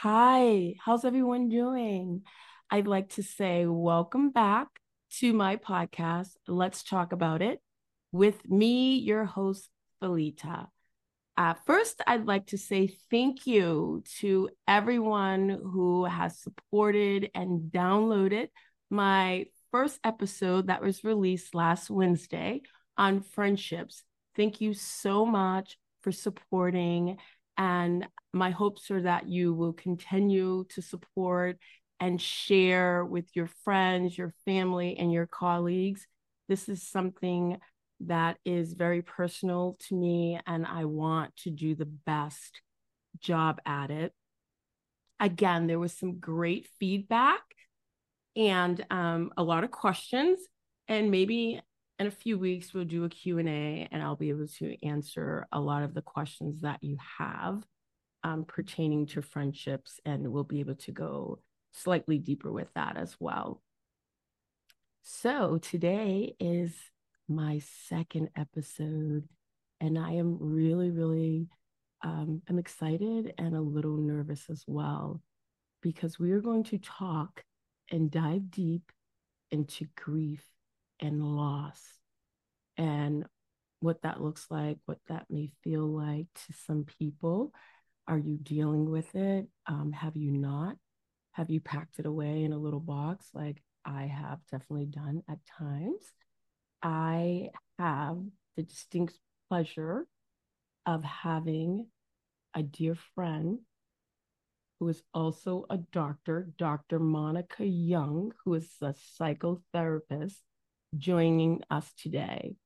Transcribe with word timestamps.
Hi, 0.00 0.74
how's 0.84 1.06
everyone 1.06 1.48
doing? 1.48 2.20
I'd 2.70 2.86
like 2.86 3.08
to 3.14 3.22
say 3.22 3.64
welcome 3.64 4.28
back 4.28 4.68
to 5.20 5.32
my 5.32 5.56
podcast, 5.56 6.32
Let's 6.46 6.84
Talk 6.84 7.12
About 7.12 7.40
It, 7.40 7.62
with 8.12 8.46
me, 8.46 8.96
your 8.96 9.24
host, 9.24 9.70
Felita. 10.02 10.66
Uh, 11.38 11.54
first, 11.66 12.02
I'd 12.06 12.26
like 12.26 12.48
to 12.48 12.58
say 12.58 12.94
thank 13.10 13.46
you 13.46 14.04
to 14.18 14.50
everyone 14.68 15.48
who 15.48 16.04
has 16.04 16.40
supported 16.40 17.30
and 17.34 17.72
downloaded 17.72 18.48
my 18.90 19.46
first 19.70 19.98
episode 20.04 20.66
that 20.66 20.82
was 20.82 21.04
released 21.04 21.54
last 21.54 21.88
Wednesday 21.88 22.60
on 22.98 23.22
friendships. 23.22 24.02
Thank 24.36 24.60
you 24.60 24.74
so 24.74 25.24
much 25.24 25.78
for 26.02 26.12
supporting. 26.12 27.16
And 27.58 28.06
my 28.32 28.50
hopes 28.50 28.90
are 28.90 29.02
that 29.02 29.28
you 29.28 29.54
will 29.54 29.72
continue 29.72 30.64
to 30.70 30.82
support 30.82 31.58
and 31.98 32.20
share 32.20 33.04
with 33.04 33.24
your 33.34 33.48
friends, 33.64 34.18
your 34.18 34.34
family, 34.44 34.98
and 34.98 35.12
your 35.12 35.26
colleagues. 35.26 36.06
This 36.48 36.68
is 36.68 36.86
something 36.86 37.58
that 38.00 38.36
is 38.44 38.74
very 38.74 39.00
personal 39.00 39.78
to 39.88 39.94
me, 39.94 40.38
and 40.46 40.66
I 40.66 40.84
want 40.84 41.34
to 41.38 41.50
do 41.50 41.74
the 41.74 41.86
best 41.86 42.60
job 43.20 43.60
at 43.64 43.90
it. 43.90 44.12
Again, 45.18 45.66
there 45.66 45.78
was 45.78 45.94
some 45.94 46.18
great 46.18 46.68
feedback 46.78 47.40
and 48.36 48.84
um, 48.90 49.32
a 49.38 49.42
lot 49.42 49.64
of 49.64 49.70
questions, 49.70 50.40
and 50.88 51.10
maybe 51.10 51.62
in 51.98 52.06
a 52.06 52.10
few 52.10 52.38
weeks 52.38 52.74
we'll 52.74 52.84
do 52.84 53.04
a 53.04 53.08
q&a 53.08 53.88
and 53.90 54.02
i'll 54.02 54.16
be 54.16 54.28
able 54.28 54.46
to 54.46 54.76
answer 54.86 55.46
a 55.52 55.60
lot 55.60 55.82
of 55.82 55.94
the 55.94 56.02
questions 56.02 56.60
that 56.60 56.82
you 56.82 56.96
have 57.18 57.62
um, 58.22 58.44
pertaining 58.44 59.06
to 59.06 59.22
friendships 59.22 60.00
and 60.04 60.26
we'll 60.26 60.42
be 60.42 60.60
able 60.60 60.74
to 60.74 60.90
go 60.90 61.38
slightly 61.70 62.18
deeper 62.18 62.50
with 62.50 62.68
that 62.74 62.96
as 62.96 63.14
well. 63.20 63.62
So 65.02 65.58
today 65.58 66.34
is 66.40 66.74
my 67.28 67.60
second 67.88 68.28
episode 68.36 69.28
and 69.80 69.98
i 69.98 70.12
am 70.12 70.38
really 70.40 70.92
really 70.92 71.48
um, 72.04 72.40
i'm 72.48 72.58
excited 72.58 73.34
and 73.36 73.56
a 73.56 73.60
little 73.60 73.96
nervous 73.96 74.44
as 74.48 74.62
well 74.68 75.20
because 75.82 76.20
we 76.20 76.30
are 76.30 76.40
going 76.40 76.62
to 76.62 76.78
talk 76.78 77.42
and 77.90 78.12
dive 78.12 78.48
deep 78.48 78.92
into 79.50 79.86
grief 79.96 80.44
and 81.00 81.22
loss 81.22 81.80
and 82.76 83.24
what 83.80 84.02
that 84.02 84.22
looks 84.22 84.46
like, 84.50 84.78
what 84.86 84.98
that 85.08 85.26
may 85.30 85.50
feel 85.62 85.86
like 85.86 86.26
to 86.34 86.52
some 86.66 86.84
people. 86.98 87.52
Are 88.08 88.18
you 88.18 88.36
dealing 88.36 88.90
with 88.90 89.14
it? 89.14 89.46
Um, 89.66 89.92
have 89.92 90.16
you 90.16 90.30
not? 90.30 90.76
Have 91.32 91.50
you 91.50 91.60
packed 91.60 91.98
it 91.98 92.06
away 92.06 92.44
in 92.44 92.52
a 92.52 92.58
little 92.58 92.80
box 92.80 93.28
like 93.34 93.62
I 93.84 94.04
have 94.04 94.38
definitely 94.50 94.86
done 94.86 95.22
at 95.28 95.38
times? 95.58 96.02
I 96.82 97.50
have 97.78 98.18
the 98.56 98.62
distinct 98.62 99.18
pleasure 99.48 100.06
of 100.86 101.04
having 101.04 101.86
a 102.54 102.62
dear 102.62 102.96
friend 103.14 103.58
who 104.78 104.88
is 104.88 105.02
also 105.14 105.64
a 105.70 105.78
doctor, 105.78 106.48
Dr. 106.58 106.98
Monica 106.98 107.64
Young, 107.64 108.32
who 108.44 108.54
is 108.54 108.68
a 108.82 108.94
psychotherapist, 109.20 110.36
joining 110.98 111.62
us 111.70 111.90
today 112.00 112.56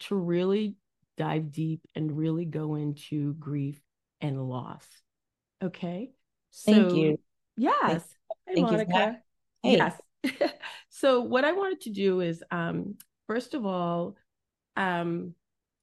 to 0.00 0.14
really 0.14 0.76
dive 1.16 1.52
deep 1.52 1.80
and 1.94 2.16
really 2.16 2.44
go 2.44 2.74
into 2.74 3.34
grief 3.34 3.80
and 4.20 4.48
loss. 4.48 4.86
Okay. 5.62 6.10
So, 6.50 6.72
Thank 6.72 6.94
you. 6.94 7.20
Yes. 7.56 8.04
Thank, 8.46 8.58
hey, 8.58 8.62
Monica. 8.62 9.18
Hey. 9.62 9.76
Yes. 9.76 10.00
so 10.88 11.20
what 11.20 11.44
I 11.44 11.52
wanted 11.52 11.82
to 11.82 11.90
do 11.90 12.20
is 12.20 12.42
um 12.50 12.96
first 13.26 13.54
of 13.54 13.66
all, 13.66 14.16
um 14.76 15.34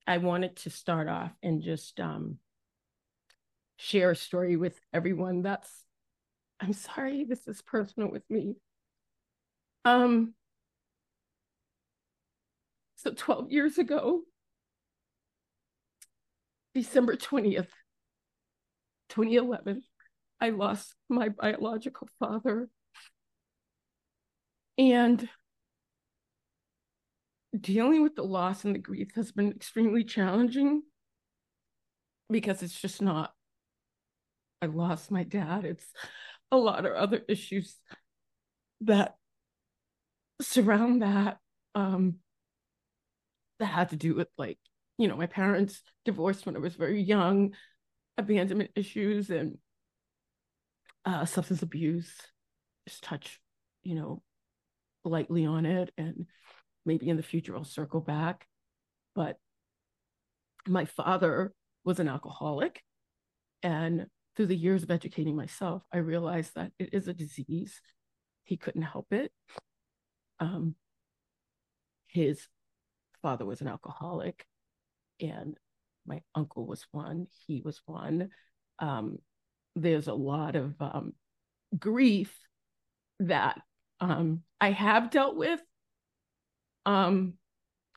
I 0.06 0.18
wanted 0.18 0.56
to 0.58 0.70
start 0.70 1.08
off 1.08 1.32
and 1.44 1.62
just 1.62 2.00
um 2.00 2.38
share 3.78 4.12
a 4.12 4.16
story 4.16 4.58
with 4.58 4.80
everyone 4.94 5.44
that's 5.44 5.72
I'm 6.60 6.74
sorry 6.74 7.26
this 7.26 7.48
is 7.48 7.62
personal 7.62 8.10
with 8.10 8.24
me. 8.30 8.56
Um 9.86 10.34
so 12.98 13.12
12 13.12 13.52
years 13.52 13.78
ago, 13.78 14.22
December 16.74 17.16
20th, 17.16 17.70
2011, 19.10 19.84
I 20.42 20.50
lost 20.50 20.96
my 21.08 21.30
biological 21.30 22.08
father. 22.20 22.70
And 24.80 25.28
dealing 27.60 28.04
with 28.04 28.16
the 28.16 28.24
loss 28.24 28.66
and 28.66 28.76
the 28.76 28.80
grief 28.80 29.10
has 29.16 29.32
been 29.32 29.52
extremely 29.52 30.04
challenging 30.04 30.84
because 32.30 32.62
it's 32.62 32.80
just 32.80 33.02
not, 33.02 33.34
I 34.62 34.66
lost 34.68 35.12
my 35.12 35.24
dad. 35.24 35.66
It's 35.66 35.86
a 36.52 36.58
lot 36.58 36.86
of 36.86 36.94
other 36.94 37.22
issues 37.28 37.76
that 38.82 39.16
surround 40.42 41.02
that. 41.02 41.38
Um, 41.76 42.16
that 43.60 43.66
had 43.66 43.90
to 43.90 43.96
do 43.96 44.16
with 44.16 44.28
like 44.38 44.60
you 44.98 45.08
know 45.08 45.16
my 45.16 45.28
parents 45.28 45.82
divorced 46.06 46.46
when 46.46 46.56
i 46.56 46.60
was 46.60 46.76
very 46.76 47.02
young 47.02 47.54
abandonment 48.18 48.72
issues 48.76 49.30
and 49.30 49.58
uh, 51.06 51.26
substance 51.26 51.62
abuse 51.62 52.14
just 52.88 53.04
touch 53.04 53.40
you 53.84 53.96
know 53.96 54.22
lightly 55.08 55.46
on 55.46 55.66
it. 55.66 55.92
And 55.98 56.28
maybe 56.86 57.10
in 57.10 57.18
the 57.18 57.24
future 57.24 57.56
i'll 57.56 57.64
circle 57.64 58.02
back. 58.02 58.46
But 59.16 59.38
my 60.68 60.86
father 60.86 61.54
was 61.84 62.00
an 62.00 62.08
alcoholic. 62.08 62.82
And 63.64 64.08
through 64.36 64.48
the 64.48 64.56
years 64.56 64.84
of 64.84 64.92
educating 64.92 65.36
myself 65.36 65.82
i 65.92 65.98
realized 65.98 66.52
that 66.56 66.72
it 66.80 66.90
is 66.94 67.08
a 67.08 67.14
disease. 67.14 67.82
He 68.44 68.58
couldn't 68.58 68.84
help 68.84 69.08
it. 69.12 69.32
Um, 70.40 70.76
his 72.08 72.48
father 73.28 73.46
was 73.46 73.60
an 73.60 73.68
alcoholic 73.68 74.46
and 75.20 75.58
my 76.06 76.22
uncle 76.34 76.66
was 76.66 76.86
one 76.94 77.28
he 77.46 77.62
was 77.62 77.82
one. 77.86 78.30
Um, 78.80 79.18
there's 79.76 80.08
a 80.08 80.14
lot 80.14 80.56
of 80.56 80.76
um, 80.80 81.12
grief 81.78 82.34
that 83.20 83.60
um, 84.00 84.44
i 84.62 84.72
have 84.72 85.12
dealt 85.12 85.36
with 85.36 85.60
um, 86.86 87.34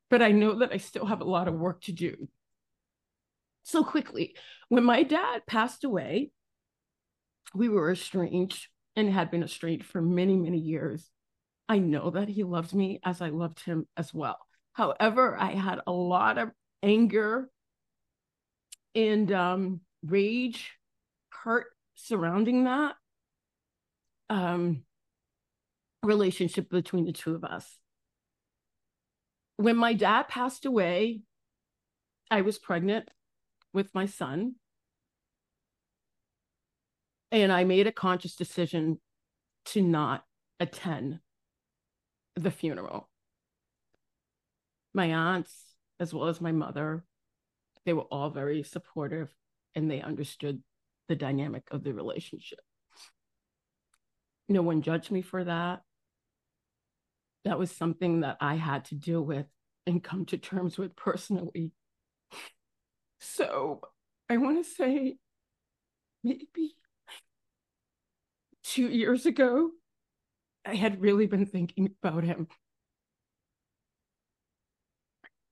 but 0.08 0.20
i 0.20 0.32
know 0.32 0.58
that 0.58 0.72
i 0.72 0.78
still 0.78 1.06
have 1.06 1.20
a 1.20 1.32
lot 1.36 1.46
of 1.46 1.54
work 1.54 1.80
to 1.82 1.92
do. 1.92 2.28
So 3.62 3.84
quickly 3.84 4.34
when 4.68 4.82
my 4.82 5.04
dad 5.04 5.42
passed 5.46 5.84
away 5.84 6.32
we 7.54 7.68
were 7.68 7.92
estranged 7.92 8.66
and 8.96 9.12
had 9.12 9.30
been 9.30 9.44
estranged 9.44 9.86
for 9.86 10.02
many 10.02 10.36
many 10.36 10.58
years. 10.58 11.08
I 11.68 11.78
know 11.78 12.10
that 12.10 12.28
he 12.28 12.42
loved 12.42 12.74
me 12.74 12.98
as 13.04 13.22
i 13.22 13.28
loved 13.28 13.60
him 13.60 13.86
as 13.96 14.12
well 14.12 14.36
However, 14.72 15.36
I 15.38 15.52
had 15.52 15.80
a 15.86 15.92
lot 15.92 16.38
of 16.38 16.50
anger 16.82 17.50
and 18.94 19.30
um, 19.32 19.80
rage, 20.02 20.72
hurt 21.30 21.66
surrounding 21.94 22.64
that 22.64 22.94
um, 24.28 24.84
relationship 26.02 26.70
between 26.70 27.04
the 27.04 27.12
two 27.12 27.34
of 27.34 27.44
us. 27.44 27.78
When 29.56 29.76
my 29.76 29.92
dad 29.92 30.28
passed 30.28 30.64
away, 30.64 31.20
I 32.30 32.40
was 32.40 32.58
pregnant 32.58 33.10
with 33.74 33.94
my 33.94 34.06
son. 34.06 34.54
And 37.32 37.52
I 37.52 37.64
made 37.64 37.86
a 37.86 37.92
conscious 37.92 38.34
decision 38.34 38.98
to 39.66 39.82
not 39.82 40.24
attend 40.58 41.20
the 42.36 42.50
funeral 42.50 43.09
my 44.94 45.12
aunts 45.12 45.54
as 45.98 46.12
well 46.14 46.28
as 46.28 46.40
my 46.40 46.52
mother 46.52 47.04
they 47.86 47.92
were 47.92 48.02
all 48.02 48.30
very 48.30 48.62
supportive 48.62 49.34
and 49.74 49.90
they 49.90 50.02
understood 50.02 50.62
the 51.08 51.16
dynamic 51.16 51.64
of 51.70 51.82
the 51.82 51.92
relationship. 51.92 52.60
No 54.48 54.62
one 54.62 54.82
judged 54.82 55.10
me 55.10 55.22
for 55.22 55.44
that. 55.44 55.82
That 57.44 57.58
was 57.58 57.70
something 57.70 58.20
that 58.20 58.36
i 58.40 58.54
had 58.56 58.84
to 58.86 58.94
deal 58.94 59.22
with 59.22 59.46
and 59.86 60.04
come 60.04 60.26
to 60.26 60.38
terms 60.38 60.78
with 60.78 60.94
personally. 60.94 61.72
So 63.18 63.80
i 64.28 64.36
want 64.36 64.64
to 64.64 64.70
say 64.70 65.16
maybe 66.22 66.76
two 68.62 68.88
years 68.88 69.26
ago 69.26 69.70
i 70.64 70.74
had 70.76 71.00
really 71.00 71.26
been 71.26 71.46
thinking 71.46 71.90
about 72.00 72.22
him 72.22 72.46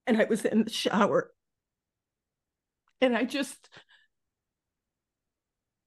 and 0.08 0.20
I 0.20 0.25
was 0.25 0.44
in 0.44 0.64
the 0.64 0.70
shower. 0.70 1.31
And 3.00 3.14
I 3.14 3.25
just 3.25 3.69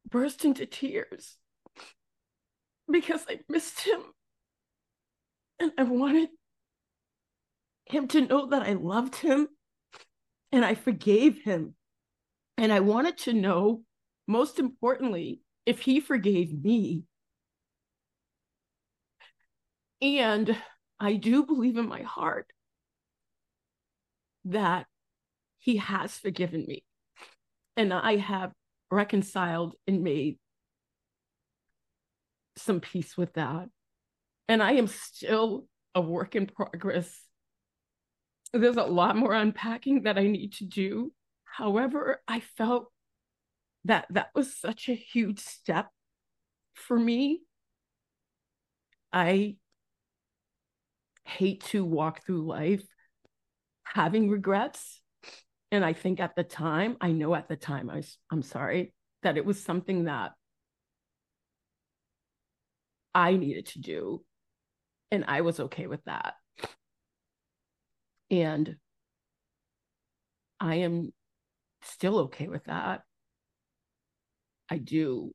burst 0.07 0.45
into 0.45 0.65
tears 0.65 1.37
because 2.89 3.25
I 3.27 3.39
missed 3.49 3.81
him. 3.81 4.01
And 5.59 5.71
I 5.77 5.83
wanted 5.83 6.29
him 7.85 8.07
to 8.09 8.21
know 8.21 8.45
that 8.45 8.61
I 8.61 8.73
loved 8.73 9.15
him 9.15 9.47
and 10.51 10.63
I 10.63 10.75
forgave 10.75 11.41
him. 11.41 11.73
And 12.57 12.71
I 12.71 12.79
wanted 12.79 13.17
to 13.19 13.33
know, 13.33 13.81
most 14.27 14.59
importantly, 14.59 15.41
if 15.65 15.79
he 15.79 15.99
forgave 15.99 16.53
me. 16.53 17.03
And 19.99 20.55
I 20.99 21.15
do 21.15 21.43
believe 21.43 21.77
in 21.77 21.87
my 21.87 22.03
heart 22.03 22.47
that 24.45 24.85
he 25.59 25.77
has 25.77 26.17
forgiven 26.17 26.65
me. 26.67 26.83
And 27.77 27.93
I 27.93 28.17
have 28.17 28.51
reconciled 28.89 29.75
and 29.87 30.03
made 30.03 30.37
some 32.57 32.79
peace 32.79 33.17
with 33.17 33.33
that. 33.33 33.69
And 34.47 34.61
I 34.61 34.73
am 34.73 34.87
still 34.87 35.65
a 35.95 36.01
work 36.01 36.35
in 36.35 36.45
progress. 36.45 37.21
There's 38.53 38.77
a 38.77 38.83
lot 38.83 39.15
more 39.15 39.33
unpacking 39.33 40.03
that 40.03 40.17
I 40.17 40.27
need 40.27 40.53
to 40.53 40.65
do. 40.65 41.13
However, 41.45 42.21
I 42.27 42.41
felt 42.41 42.91
that 43.85 44.07
that 44.09 44.29
was 44.35 44.55
such 44.55 44.89
a 44.89 44.93
huge 44.93 45.39
step 45.39 45.89
for 46.73 46.97
me. 46.97 47.41
I 49.13 49.55
hate 51.25 51.63
to 51.65 51.83
walk 51.85 52.25
through 52.25 52.45
life 52.45 52.83
having 53.93 54.29
regrets. 54.29 55.01
And 55.71 55.83
I 55.83 55.93
think 55.93 56.19
at 56.19 56.35
the 56.35 56.43
time, 56.43 56.97
I 57.01 57.11
know 57.11 57.35
at 57.35 57.47
the 57.47 57.55
time, 57.55 57.89
I 57.89 57.97
was, 57.97 58.17
I'm 58.31 58.41
sorry, 58.41 58.93
that 59.23 59.37
it 59.37 59.45
was 59.45 59.61
something 59.61 60.05
that 60.05 60.31
I 63.13 63.35
needed 63.35 63.67
to 63.67 63.79
do. 63.79 64.23
And 65.11 65.25
I 65.27 65.41
was 65.41 65.59
okay 65.59 65.87
with 65.87 66.03
that. 66.05 66.35
And 68.29 68.77
I 70.59 70.75
am 70.75 71.11
still 71.83 72.19
okay 72.19 72.47
with 72.47 72.63
that. 72.65 73.01
I 74.69 74.77
do 74.77 75.33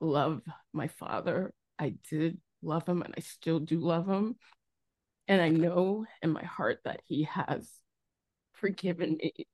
love 0.00 0.42
my 0.74 0.88
father. 0.88 1.54
I 1.78 1.94
did 2.10 2.38
love 2.62 2.86
him 2.86 3.00
and 3.00 3.14
I 3.16 3.20
still 3.20 3.58
do 3.58 3.80
love 3.80 4.06
him. 4.06 4.36
And 5.28 5.42
I 5.42 5.50
know 5.50 6.06
in 6.22 6.30
my 6.30 6.42
heart 6.42 6.80
that 6.84 7.02
he 7.06 7.24
has 7.24 7.70
forgiven 8.54 9.18
me. 9.22 9.46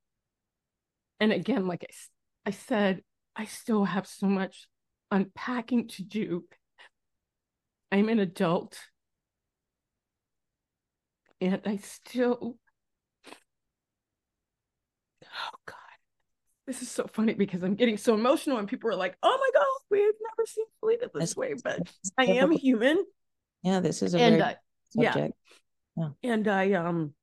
And 1.18 1.32
again, 1.32 1.66
like 1.66 1.84
I, 1.84 2.48
I 2.48 2.52
said, 2.52 3.02
I 3.34 3.46
still 3.46 3.84
have 3.84 4.06
so 4.06 4.28
much 4.28 4.68
unpacking 5.10 5.88
to 5.88 6.04
do. 6.04 6.44
I'm 7.90 8.08
an 8.08 8.20
adult. 8.20 8.78
And 11.40 11.60
I 11.66 11.78
still, 11.78 12.56
oh 15.24 15.58
God, 15.66 15.76
this 16.66 16.82
is 16.82 16.90
so 16.90 17.06
funny 17.12 17.34
because 17.34 17.64
I'm 17.64 17.74
getting 17.74 17.96
so 17.96 18.14
emotional 18.14 18.58
and 18.58 18.68
people 18.68 18.90
are 18.90 18.96
like, 18.96 19.16
oh 19.22 19.38
my 19.40 19.50
God, 19.60 19.66
we've 19.90 20.14
never 20.30 20.46
seen 20.46 20.66
Felita 20.82 21.10
this 21.12 21.36
way. 21.36 21.54
But 21.62 21.80
I 22.16 22.26
am 22.26 22.52
human. 22.52 23.04
Yeah, 23.62 23.80
this 23.80 24.02
is 24.02 24.14
a 24.14 24.20
and, 24.20 24.36
very 24.36 24.42
uh, 24.42 24.54
subject. 24.90 25.34
Yeah. 25.50 25.56
Yeah. 25.96 26.08
And 26.22 26.48
I 26.48 26.72
um 26.72 27.14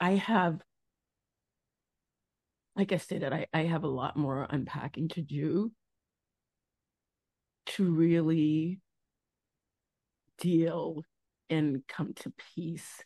I 0.00 0.12
have 0.12 0.60
like 2.76 2.92
I 2.92 2.96
stated, 2.96 3.32
I, 3.32 3.46
I 3.54 3.62
have 3.62 3.84
a 3.84 3.88
lot 3.88 4.16
more 4.16 4.46
unpacking 4.50 5.08
to 5.08 5.22
do 5.22 5.70
to 7.66 7.84
really 7.84 8.80
deal 10.38 11.02
and 11.48 11.82
come 11.88 12.14
to 12.14 12.32
peace 12.54 13.02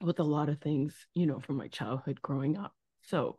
with 0.00 0.18
a 0.18 0.24
lot 0.24 0.48
of 0.48 0.60
things, 0.60 1.06
you 1.14 1.26
know, 1.26 1.40
from 1.40 1.56
my 1.56 1.68
childhood 1.68 2.22
growing 2.22 2.56
up. 2.56 2.72
So 3.02 3.36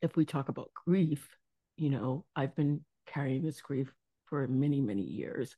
if 0.00 0.16
we 0.16 0.24
talk 0.24 0.48
about 0.48 0.70
grief, 0.86 1.28
you 1.76 1.90
know, 1.90 2.24
I've 2.34 2.56
been 2.56 2.80
carrying 3.06 3.44
this 3.44 3.60
grief 3.60 3.92
for 4.24 4.46
many, 4.48 4.80
many 4.80 5.02
years. 5.02 5.54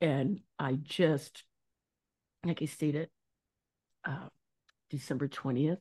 And 0.00 0.40
I 0.58 0.72
just, 0.72 1.44
like 2.48 2.62
I 2.62 2.66
stated, 2.66 3.08
uh, 4.04 4.28
December 4.90 5.28
20th 5.28 5.80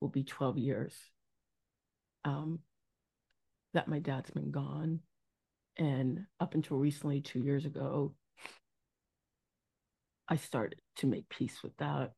will 0.00 0.08
be 0.08 0.24
12 0.24 0.58
years 0.58 0.94
um, 2.24 2.60
that 3.74 3.88
my 3.88 3.98
dad's 3.98 4.30
been 4.30 4.50
gone. 4.50 5.00
And 5.76 6.26
up 6.40 6.54
until 6.54 6.76
recently, 6.76 7.20
two 7.20 7.40
years 7.40 7.66
ago, 7.66 8.14
I 10.28 10.36
started 10.36 10.80
to 10.96 11.06
make 11.06 11.28
peace 11.28 11.62
with 11.62 11.76
that. 11.78 12.12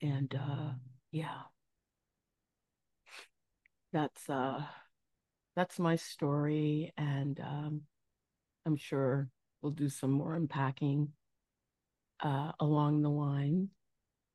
And 0.00 0.34
uh, 0.34 0.72
yeah, 1.10 1.42
that's 3.92 4.28
uh, 4.28 4.62
that's 5.56 5.78
my 5.78 5.96
story, 5.96 6.92
and 6.96 7.38
um, 7.40 7.82
I'm 8.66 8.76
sure 8.76 9.28
we'll 9.62 9.72
do 9.72 9.88
some 9.88 10.10
more 10.10 10.34
unpacking 10.34 11.12
uh, 12.22 12.52
along 12.60 13.02
the 13.02 13.10
line 13.10 13.68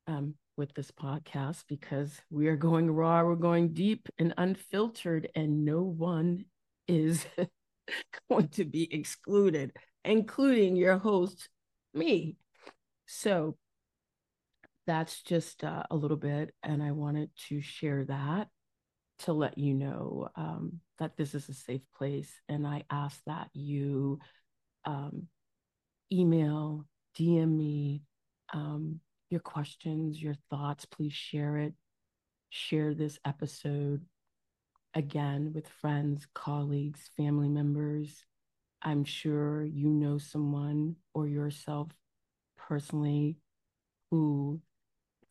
um, 0.06 0.34
with 0.56 0.72
this 0.74 0.90
podcast 0.90 1.64
because 1.68 2.20
we 2.30 2.48
are 2.48 2.56
going 2.56 2.90
raw, 2.90 3.22
we're 3.22 3.34
going 3.36 3.72
deep 3.72 4.08
and 4.18 4.34
unfiltered, 4.36 5.28
and 5.34 5.64
no 5.64 5.82
one 5.82 6.44
is 6.88 7.26
going 8.30 8.48
to 8.48 8.64
be 8.64 8.92
excluded, 8.92 9.72
including 10.04 10.76
your 10.76 10.98
host, 10.98 11.48
me. 11.94 12.36
So 13.06 13.56
that's 14.86 15.22
just 15.22 15.64
uh, 15.64 15.84
a 15.90 15.96
little 15.96 16.16
bit, 16.16 16.54
and 16.62 16.82
I 16.82 16.92
wanted 16.92 17.30
to 17.48 17.60
share 17.60 18.04
that 18.06 18.48
to 19.20 19.32
let 19.32 19.58
you 19.58 19.74
know 19.74 20.28
um, 20.34 20.80
that 20.98 21.16
this 21.16 21.34
is 21.34 21.48
a 21.48 21.54
safe 21.54 21.82
place. 21.96 22.32
And 22.48 22.66
I 22.66 22.84
ask 22.90 23.20
that 23.26 23.48
you 23.52 24.18
um, 24.84 25.28
email, 26.12 26.86
DM 27.18 27.56
me 27.56 28.02
um, 28.52 29.00
your 29.30 29.40
questions, 29.40 30.20
your 30.20 30.34
thoughts. 30.50 30.84
Please 30.84 31.12
share 31.12 31.58
it. 31.58 31.74
Share 32.50 32.94
this 32.94 33.18
episode 33.24 34.04
again 34.94 35.52
with 35.54 35.68
friends, 35.68 36.26
colleagues, 36.34 37.10
family 37.16 37.48
members. 37.48 38.24
I'm 38.82 39.04
sure 39.04 39.64
you 39.64 39.88
know 39.88 40.18
someone 40.18 40.96
or 41.14 41.28
yourself 41.28 41.88
personally 42.56 43.36
who 44.10 44.60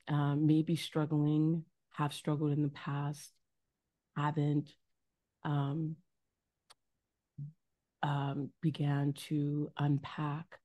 um, 0.07 0.47
may 0.47 0.61
be 0.61 0.75
struggling, 0.75 1.65
have 1.91 2.13
struggled 2.13 2.51
in 2.51 2.61
the 2.61 2.69
past, 2.69 3.31
haven't 4.15 4.73
um, 5.43 5.95
um, 8.01 8.49
began 8.61 9.13
to 9.27 9.71
unpack 9.77 10.59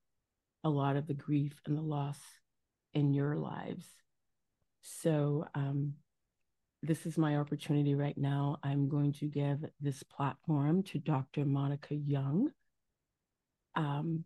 a 0.65 0.71
lot 0.71 0.97
of 0.97 1.07
the 1.07 1.15
grief 1.15 1.53
and 1.67 1.77
the 1.77 1.83
loss 1.83 2.19
in 2.95 3.13
your 3.13 3.37
lives. 3.37 3.87
So, 4.83 5.47
um, 5.55 5.95
this 6.83 7.07
is 7.07 7.17
my 7.17 7.37
opportunity 7.37 7.95
right 7.95 8.17
now. 8.19 8.59
I'm 8.63 8.89
going 8.91 9.15
to 9.15 9.27
give 9.27 9.65
this 9.81 10.03
platform 10.03 10.83
to 10.85 10.99
Dr. 10.99 11.47
Monica 11.47 11.95
Young 11.95 12.51
um, 13.75 14.25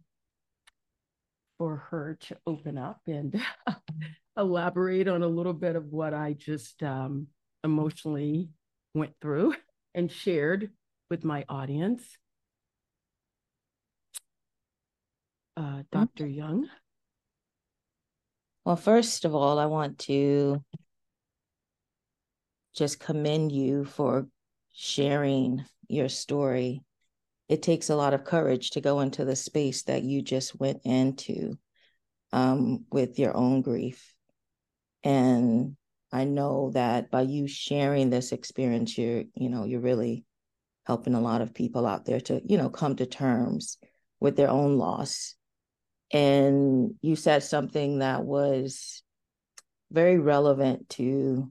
for 1.56 1.76
her 1.90 2.18
to 2.22 2.36
open 2.46 2.76
up 2.76 3.00
and 3.06 3.40
elaborate 4.36 5.06
on 5.06 5.22
a 5.22 5.28
little 5.28 5.52
bit 5.52 5.76
of 5.76 5.86
what 5.92 6.14
I 6.14 6.32
just 6.32 6.82
um, 6.82 7.28
emotionally 7.62 8.50
went 8.94 9.14
through 9.20 9.54
and 9.94 10.10
shared 10.10 10.70
with 11.10 11.24
my 11.24 11.44
audience. 11.48 12.02
Uh, 15.58 15.82
Dr. 15.90 16.24
Young. 16.24 16.68
Well, 18.64 18.76
first 18.76 19.24
of 19.24 19.34
all, 19.34 19.58
I 19.58 19.66
want 19.66 19.98
to 20.00 20.62
just 22.76 23.00
commend 23.00 23.50
you 23.50 23.84
for 23.84 24.28
sharing 24.72 25.64
your 25.88 26.08
story. 26.08 26.84
It 27.48 27.62
takes 27.62 27.90
a 27.90 27.96
lot 27.96 28.14
of 28.14 28.22
courage 28.22 28.70
to 28.70 28.80
go 28.80 29.00
into 29.00 29.24
the 29.24 29.34
space 29.34 29.82
that 29.84 30.04
you 30.04 30.22
just 30.22 30.54
went 30.60 30.82
into 30.84 31.58
um, 32.32 32.84
with 32.92 33.18
your 33.18 33.36
own 33.36 33.62
grief. 33.62 34.14
And 35.02 35.74
I 36.12 36.22
know 36.22 36.70
that 36.74 37.10
by 37.10 37.22
you 37.22 37.48
sharing 37.48 38.10
this 38.10 38.30
experience, 38.30 38.96
you're, 38.96 39.24
you 39.34 39.48
know, 39.48 39.64
you're 39.64 39.80
really 39.80 40.24
helping 40.86 41.14
a 41.14 41.20
lot 41.20 41.40
of 41.40 41.52
people 41.52 41.84
out 41.84 42.04
there 42.04 42.20
to, 42.20 42.40
you 42.44 42.58
know, 42.58 42.70
come 42.70 42.94
to 42.94 43.06
terms 43.06 43.76
with 44.20 44.36
their 44.36 44.50
own 44.50 44.78
loss 44.78 45.34
and 46.10 46.94
you 47.02 47.16
said 47.16 47.42
something 47.42 47.98
that 47.98 48.24
was 48.24 49.02
very 49.90 50.18
relevant 50.18 50.88
to 50.90 51.50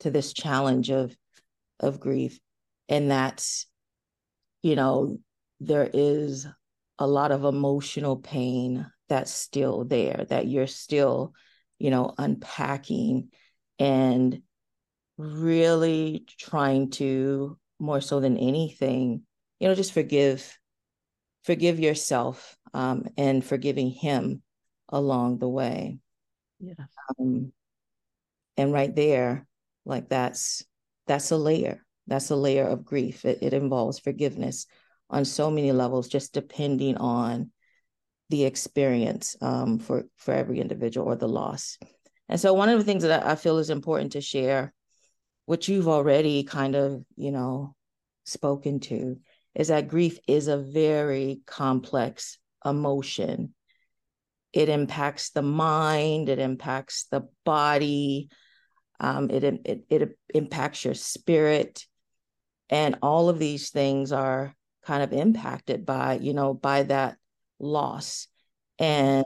to 0.00 0.10
this 0.10 0.32
challenge 0.32 0.90
of 0.90 1.16
of 1.80 2.00
grief. 2.00 2.38
And 2.88 3.10
that's 3.10 3.66
you 4.62 4.74
know, 4.74 5.18
there 5.60 5.88
is 5.92 6.46
a 6.98 7.06
lot 7.06 7.30
of 7.30 7.44
emotional 7.44 8.16
pain 8.16 8.90
that's 9.08 9.30
still 9.30 9.84
there, 9.84 10.26
that 10.28 10.48
you're 10.48 10.66
still, 10.66 11.34
you 11.78 11.90
know, 11.90 12.12
unpacking 12.18 13.30
and 13.78 14.42
really 15.18 16.24
trying 16.38 16.90
to 16.90 17.56
more 17.78 18.00
so 18.00 18.20
than 18.20 18.38
anything, 18.38 19.22
you 19.60 19.68
know, 19.68 19.74
just 19.74 19.92
forgive, 19.92 20.58
forgive 21.44 21.78
yourself 21.78 22.56
um, 22.76 23.06
and 23.16 23.42
forgiving 23.42 23.90
him 23.90 24.42
along 24.90 25.38
the 25.38 25.48
way. 25.48 25.98
Yeah. 26.60 26.74
Um, 27.18 27.50
and 28.58 28.70
right 28.70 28.94
there, 28.94 29.46
like 29.86 30.10
that's 30.10 30.62
that's 31.06 31.30
a 31.30 31.38
layer. 31.38 31.82
That's 32.06 32.30
a 32.30 32.36
layer 32.36 32.64
of 32.64 32.84
grief. 32.84 33.24
It, 33.24 33.38
it 33.40 33.54
involves 33.54 33.98
forgiveness 33.98 34.66
on 35.08 35.24
so 35.24 35.50
many 35.50 35.72
levels, 35.72 36.08
just 36.08 36.34
depending 36.34 36.98
on 36.98 37.50
the 38.28 38.44
experience 38.44 39.36
um, 39.40 39.78
for 39.78 40.04
for 40.16 40.34
every 40.34 40.60
individual 40.60 41.06
or 41.06 41.16
the 41.16 41.28
loss. 41.28 41.78
And 42.28 42.38
so, 42.38 42.52
one 42.52 42.68
of 42.68 42.78
the 42.78 42.84
things 42.84 43.04
that 43.04 43.24
I 43.24 43.36
feel 43.36 43.56
is 43.56 43.70
important 43.70 44.12
to 44.12 44.20
share, 44.20 44.74
which 45.46 45.66
you've 45.66 45.88
already 45.88 46.44
kind 46.44 46.74
of, 46.74 47.02
you 47.16 47.32
know, 47.32 47.74
spoken 48.24 48.80
to, 48.80 49.18
is 49.54 49.68
that 49.68 49.88
grief 49.88 50.18
is 50.28 50.48
a 50.48 50.58
very 50.58 51.40
complex 51.46 52.38
emotion. 52.64 53.54
It 54.52 54.68
impacts 54.68 55.30
the 55.30 55.42
mind, 55.42 56.28
it 56.28 56.38
impacts 56.38 57.06
the 57.10 57.28
body, 57.44 58.28
um, 58.98 59.30
it, 59.30 59.44
it 59.44 59.86
it 59.90 60.18
impacts 60.34 60.84
your 60.84 60.94
spirit, 60.94 61.84
and 62.70 62.96
all 63.02 63.28
of 63.28 63.38
these 63.38 63.70
things 63.70 64.12
are 64.12 64.54
kind 64.84 65.02
of 65.02 65.12
impacted 65.12 65.84
by 65.84 66.14
you 66.14 66.32
know 66.32 66.54
by 66.54 66.84
that 66.84 67.18
loss. 67.58 68.28
And 68.78 69.24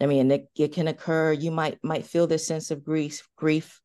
i 0.00 0.06
mean 0.06 0.30
it, 0.30 0.48
it 0.56 0.72
can 0.72 0.88
occur. 0.88 1.32
You 1.32 1.50
might 1.50 1.78
might 1.82 2.06
feel 2.06 2.26
this 2.26 2.46
sense 2.46 2.70
of 2.70 2.84
grief 2.84 3.26
grief 3.36 3.80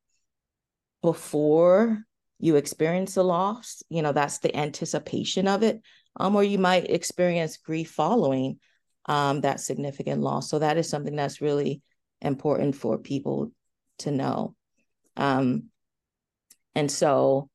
before 1.01 2.03
you 2.39 2.55
experience 2.55 3.13
the 3.15 3.23
loss. 3.23 3.83
You 3.89 4.01
know 4.01 4.11
that's 4.11 4.39
the 4.39 4.55
anticipation 4.55 5.47
of 5.47 5.63
it 5.63 5.81
um, 6.19 6.35
or 6.35 6.43
you 6.43 6.57
might 6.57 6.89
experience 6.89 7.57
grief 7.57 7.91
following 7.91 8.59
um, 9.05 9.41
that 9.41 9.59
significant 9.59 10.21
loss 10.21 10.49
so 10.49 10.59
that 10.59 10.77
is 10.77 10.89
something 10.89 11.15
that's 11.15 11.41
really 11.41 11.81
important 12.21 12.75
for 12.75 12.97
people 12.97 13.51
to 13.99 14.11
know 14.11 14.55
um, 15.15 15.63
and 16.75 16.91
so 16.91 17.49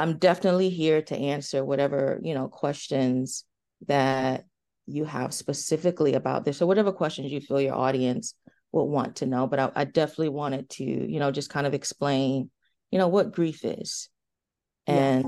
I'm 0.00 0.16
definitely 0.16 0.70
here 0.70 1.02
to 1.02 1.14
answer 1.14 1.62
whatever, 1.62 2.18
you 2.22 2.32
know, 2.32 2.48
questions 2.48 3.44
that 3.86 4.46
you 4.86 5.04
have 5.04 5.34
specifically 5.34 6.14
about 6.14 6.46
this 6.46 6.62
or 6.62 6.66
whatever 6.66 6.90
questions 6.90 7.30
you 7.30 7.42
feel 7.42 7.60
your 7.60 7.74
audience 7.74 8.32
will 8.72 8.88
want 8.88 9.16
to 9.16 9.26
know. 9.26 9.46
But 9.46 9.58
I, 9.58 9.70
I 9.76 9.84
definitely 9.84 10.30
wanted 10.30 10.70
to, 10.70 10.84
you 10.84 11.20
know, 11.20 11.30
just 11.30 11.50
kind 11.50 11.66
of 11.66 11.74
explain, 11.74 12.50
you 12.90 12.98
know, 12.98 13.08
what 13.08 13.32
grief 13.32 13.62
is. 13.62 14.08
And, 14.86 15.26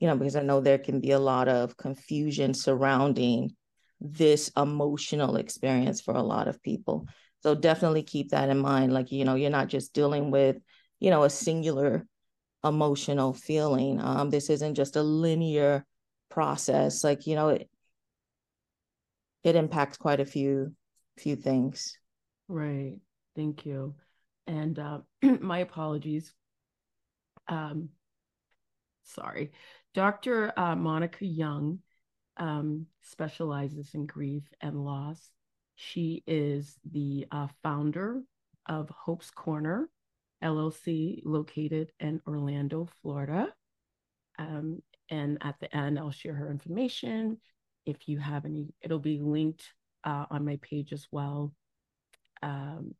you 0.00 0.08
know, 0.08 0.16
because 0.16 0.34
I 0.34 0.42
know 0.42 0.60
there 0.60 0.78
can 0.78 1.00
be 1.00 1.12
a 1.12 1.18
lot 1.18 1.46
of 1.46 1.76
confusion 1.76 2.54
surrounding 2.54 3.54
this 4.00 4.50
emotional 4.56 5.36
experience 5.36 6.00
for 6.00 6.14
a 6.14 6.22
lot 6.22 6.48
of 6.48 6.62
people. 6.62 7.06
So 7.42 7.54
definitely 7.54 8.02
keep 8.02 8.30
that 8.30 8.48
in 8.48 8.58
mind. 8.58 8.92
Like, 8.92 9.12
you 9.12 9.24
know, 9.24 9.34
you're 9.34 9.50
not 9.50 9.68
just 9.68 9.92
dealing 9.92 10.30
with, 10.30 10.56
you 10.98 11.10
know, 11.10 11.24
a 11.24 11.30
singular 11.30 12.06
emotional 12.64 13.34
feeling. 13.34 14.00
Um, 14.00 14.30
this 14.30 14.50
isn't 14.50 14.74
just 14.74 14.96
a 14.96 15.02
linear 15.02 15.84
process. 16.30 17.04
Like, 17.04 17.26
you 17.26 17.34
know, 17.34 17.50
it 17.50 17.70
it 19.44 19.56
impacts 19.56 19.96
quite 19.96 20.20
a 20.20 20.26
few 20.26 20.74
few 21.18 21.36
things. 21.36 21.98
Right. 22.48 22.96
Thank 23.36 23.66
you. 23.66 23.94
And 24.46 24.78
uh, 24.78 25.00
my 25.40 25.58
apologies. 25.58 26.32
Um, 27.48 27.90
sorry. 29.04 29.52
Dr. 29.94 30.52
Uh, 30.56 30.76
Monica 30.76 31.26
Young 31.26 31.80
um, 32.36 32.86
specializes 33.02 33.94
in 33.94 34.06
grief 34.06 34.44
and 34.60 34.84
loss. 34.84 35.30
She 35.74 36.22
is 36.26 36.78
the 36.90 37.26
uh, 37.32 37.48
founder 37.62 38.22
of 38.66 38.88
Hope's 38.90 39.30
Corner, 39.30 39.88
LLC 40.42 41.22
located 41.24 41.92
in 41.98 42.20
Orlando, 42.26 42.88
Florida. 43.02 43.52
Um, 44.38 44.82
and 45.10 45.38
at 45.42 45.56
the 45.60 45.74
end, 45.74 45.98
I'll 45.98 46.12
share 46.12 46.34
her 46.34 46.50
information. 46.50 47.38
If 47.84 48.08
you 48.08 48.18
have 48.18 48.44
any, 48.44 48.68
it'll 48.80 48.98
be 49.00 49.18
linked 49.18 49.64
uh, 50.04 50.26
on 50.30 50.44
my 50.44 50.58
page 50.62 50.92
as 50.92 51.06
well, 51.10 51.52
um, 52.42 52.94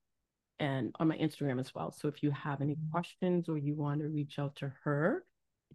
and 0.59 0.95
on 0.99 1.09
my 1.09 1.17
Instagram 1.17 1.61
as 1.61 1.75
well. 1.75 1.93
So 1.93 2.09
if 2.09 2.23
you 2.23 2.31
have 2.33 2.61
any 2.61 2.77
questions 2.91 3.49
or 3.49 3.57
you 3.57 3.75
want 3.75 4.01
to 4.01 4.09
reach 4.09 4.39
out 4.39 4.57
to 4.57 4.73
her, 4.85 5.25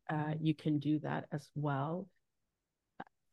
uh, 0.10 0.34
you 0.40 0.54
can 0.54 0.80
do 0.80 1.00
that 1.00 1.26
as 1.32 1.50
well. 1.56 2.08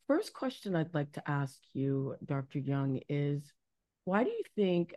First 0.06 0.34
question 0.34 0.76
I'd 0.76 0.94
like 0.94 1.12
to 1.12 1.30
ask 1.30 1.58
you, 1.72 2.16
Dr. 2.24 2.58
Young, 2.58 3.00
is 3.08 3.42
why 4.04 4.24
do 4.24 4.30
you 4.30 4.42
think 4.56 4.94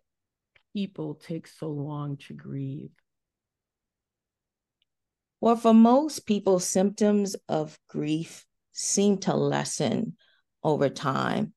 people 0.73 1.15
take 1.15 1.47
so 1.47 1.69
long 1.69 2.17
to 2.17 2.33
grieve? 2.33 2.89
Well, 5.39 5.55
for 5.55 5.73
most 5.73 6.25
people, 6.25 6.59
symptoms 6.59 7.35
of 7.47 7.79
grief 7.87 8.45
seem 8.71 9.19
to 9.19 9.35
lessen 9.35 10.17
over 10.63 10.89
time. 10.89 11.53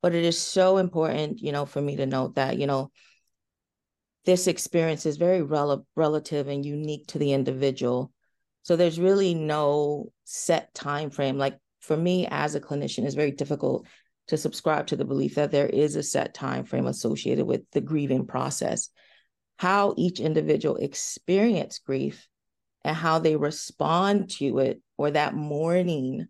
But 0.00 0.14
it 0.14 0.24
is 0.24 0.40
so 0.40 0.76
important, 0.76 1.40
you 1.40 1.50
know, 1.50 1.66
for 1.66 1.80
me 1.80 1.96
to 1.96 2.06
note 2.06 2.36
that, 2.36 2.58
you 2.58 2.66
know, 2.66 2.90
this 4.24 4.46
experience 4.46 5.04
is 5.04 5.16
very 5.16 5.42
rel- 5.42 5.86
relative 5.96 6.48
and 6.48 6.64
unique 6.64 7.06
to 7.08 7.18
the 7.18 7.32
individual. 7.32 8.13
So 8.64 8.76
there's 8.76 8.98
really 8.98 9.34
no 9.34 10.10
set 10.24 10.74
time 10.74 11.10
frame. 11.10 11.38
Like 11.38 11.58
for 11.80 11.96
me 11.96 12.26
as 12.30 12.54
a 12.54 12.60
clinician, 12.60 13.04
it's 13.04 13.14
very 13.14 13.30
difficult 13.30 13.86
to 14.28 14.38
subscribe 14.38 14.86
to 14.86 14.96
the 14.96 15.04
belief 15.04 15.34
that 15.34 15.50
there 15.50 15.66
is 15.66 15.96
a 15.96 16.02
set 16.02 16.32
time 16.32 16.64
frame 16.64 16.86
associated 16.86 17.46
with 17.46 17.60
the 17.72 17.82
grieving 17.82 18.26
process. 18.26 18.88
How 19.58 19.94
each 19.98 20.18
individual 20.18 20.76
experience 20.76 21.78
grief 21.78 22.26
and 22.84 22.96
how 22.96 23.18
they 23.18 23.36
respond 23.36 24.30
to 24.30 24.58
it 24.58 24.80
or 24.96 25.10
that 25.10 25.34
mourning, 25.34 26.26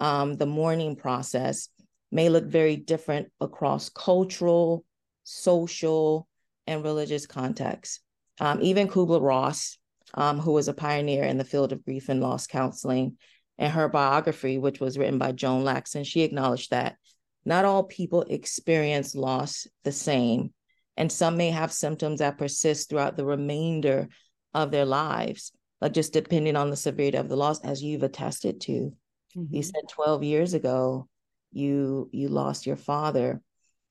um, 0.00 0.34
the 0.34 0.46
mourning 0.46 0.96
process 0.96 1.68
may 2.10 2.28
look 2.28 2.46
very 2.46 2.76
different 2.76 3.28
across 3.40 3.90
cultural, 3.90 4.84
social, 5.22 6.26
and 6.66 6.82
religious 6.82 7.26
contexts. 7.26 8.00
Um, 8.40 8.60
even 8.60 8.88
Kubler 8.88 9.22
Ross, 9.22 9.78
um, 10.16 10.38
who 10.38 10.52
was 10.52 10.68
a 10.68 10.74
pioneer 10.74 11.24
in 11.24 11.38
the 11.38 11.44
field 11.44 11.72
of 11.72 11.84
grief 11.84 12.08
and 12.08 12.20
loss 12.20 12.46
counseling, 12.46 13.16
and 13.58 13.72
her 13.72 13.88
biography, 13.88 14.58
which 14.58 14.80
was 14.80 14.98
written 14.98 15.18
by 15.18 15.32
Joan 15.32 15.64
Laxton, 15.64 16.04
she 16.04 16.22
acknowledged 16.22 16.70
that 16.70 16.96
not 17.44 17.64
all 17.64 17.84
people 17.84 18.22
experience 18.22 19.14
loss 19.14 19.66
the 19.84 19.92
same, 19.92 20.52
and 20.96 21.12
some 21.12 21.36
may 21.36 21.50
have 21.50 21.72
symptoms 21.72 22.18
that 22.18 22.38
persist 22.38 22.88
throughout 22.88 23.16
the 23.16 23.24
remainder 23.24 24.08
of 24.54 24.70
their 24.70 24.86
lives 24.86 25.52
like 25.80 25.92
just 25.92 26.12
depending 26.12 26.56
on 26.56 26.70
the 26.70 26.76
severity 26.76 27.18
of 27.18 27.28
the 27.28 27.36
loss 27.36 27.62
as 27.62 27.82
you've 27.82 28.02
attested 28.02 28.60
to 28.62 28.92
mm-hmm. 29.36 29.54
you 29.54 29.62
said 29.62 29.82
12 29.90 30.22
years 30.22 30.54
ago 30.54 31.06
you 31.52 32.08
you 32.12 32.28
lost 32.28 32.66
your 32.66 32.76
father 32.76 33.40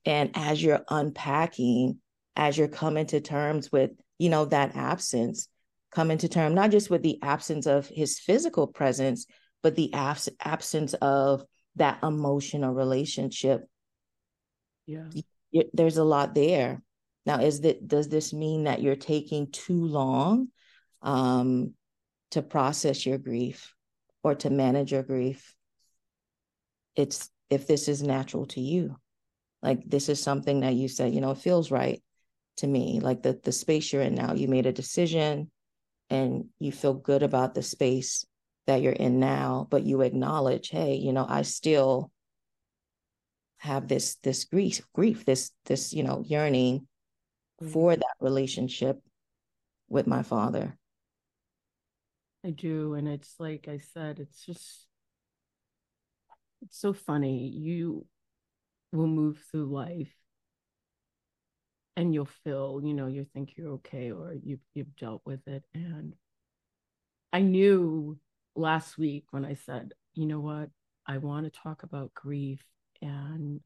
and 0.05 0.31
as 0.33 0.61
you're 0.61 0.83
unpacking 0.89 1.99
as 2.35 2.57
you're 2.57 2.67
coming 2.67 3.05
to 3.05 3.21
terms 3.21 3.71
with 3.71 3.91
you 4.17 4.29
know 4.29 4.45
that 4.45 4.75
absence 4.75 5.47
coming 5.95 6.17
to 6.17 6.27
term 6.27 6.53
not 6.53 6.71
just 6.71 6.89
with 6.89 7.01
the 7.01 7.17
absence 7.21 7.65
of 7.65 7.87
his 7.87 8.19
physical 8.19 8.67
presence 8.67 9.25
but 9.63 9.75
the 9.75 9.93
abs- 9.93 10.29
absence 10.43 10.93
of 10.95 11.43
that 11.75 11.97
emotional 12.03 12.73
relationship 12.73 13.65
yeah 15.51 15.63
there's 15.73 15.97
a 15.97 16.03
lot 16.03 16.35
there 16.35 16.81
now 17.25 17.39
is 17.39 17.61
that 17.61 17.87
does 17.87 18.09
this 18.09 18.33
mean 18.33 18.65
that 18.65 18.81
you're 18.81 18.95
taking 18.95 19.49
too 19.51 19.85
long 19.85 20.49
um, 21.01 21.73
to 22.31 22.41
process 22.41 23.05
your 23.05 23.17
grief 23.17 23.73
or 24.23 24.35
to 24.35 24.49
manage 24.49 24.91
your 24.91 25.03
grief. 25.03 25.55
It's 26.95 27.29
if 27.49 27.67
this 27.67 27.87
is 27.87 28.01
natural 28.01 28.47
to 28.47 28.61
you, 28.61 28.95
like 29.61 29.83
this 29.85 30.09
is 30.09 30.21
something 30.21 30.61
that 30.61 30.73
you 30.73 30.87
said, 30.87 31.13
you 31.13 31.21
know, 31.21 31.31
it 31.31 31.37
feels 31.37 31.71
right 31.71 32.01
to 32.57 32.67
me. 32.67 32.99
Like 32.99 33.21
the 33.21 33.39
the 33.43 33.51
space 33.51 33.93
you're 33.93 34.01
in 34.01 34.15
now, 34.15 34.33
you 34.33 34.47
made 34.47 34.65
a 34.65 34.71
decision 34.71 35.51
and 36.09 36.45
you 36.59 36.71
feel 36.71 36.93
good 36.93 37.23
about 37.23 37.53
the 37.53 37.63
space 37.63 38.25
that 38.67 38.81
you're 38.81 38.93
in 38.93 39.19
now, 39.19 39.67
but 39.69 39.83
you 39.83 40.01
acknowledge, 40.01 40.69
hey, 40.69 40.95
you 40.95 41.13
know, 41.13 41.25
I 41.27 41.43
still 41.43 42.11
have 43.57 43.87
this 43.87 44.15
this 44.23 44.45
grief, 44.45 44.81
grief, 44.93 45.25
this 45.25 45.51
this, 45.65 45.93
you 45.93 46.03
know, 46.03 46.23
yearning 46.25 46.87
mm-hmm. 47.61 47.71
for 47.71 47.95
that 47.95 48.15
relationship 48.19 49.01
with 49.89 50.07
my 50.07 50.23
father. 50.23 50.77
I 52.43 52.51
do. 52.51 52.93
And 52.93 53.07
it's 53.07 53.35
like 53.39 53.67
I 53.67 53.79
said, 53.93 54.19
it's 54.19 54.45
just 54.45 54.87
it's 56.61 56.79
so 56.79 56.93
funny. 56.93 57.47
You 57.49 58.05
will 58.91 59.07
move 59.07 59.43
through 59.51 59.65
life 59.65 60.13
and 61.95 62.13
you'll 62.13 62.29
feel, 62.43 62.81
you 62.83 62.93
know, 62.93 63.07
you 63.07 63.25
think 63.33 63.53
you're 63.55 63.73
okay 63.73 64.11
or 64.11 64.35
you've 64.43 64.59
you've 64.73 64.95
dealt 64.95 65.21
with 65.25 65.47
it. 65.47 65.63
And 65.73 66.13
I 67.31 67.41
knew 67.41 68.17
last 68.55 68.97
week 68.97 69.25
when 69.31 69.45
I 69.45 69.55
said, 69.55 69.93
you 70.13 70.25
know 70.25 70.39
what, 70.39 70.69
I 71.07 71.17
want 71.17 71.45
to 71.45 71.59
talk 71.59 71.83
about 71.83 72.13
grief 72.13 72.63
and 73.01 73.61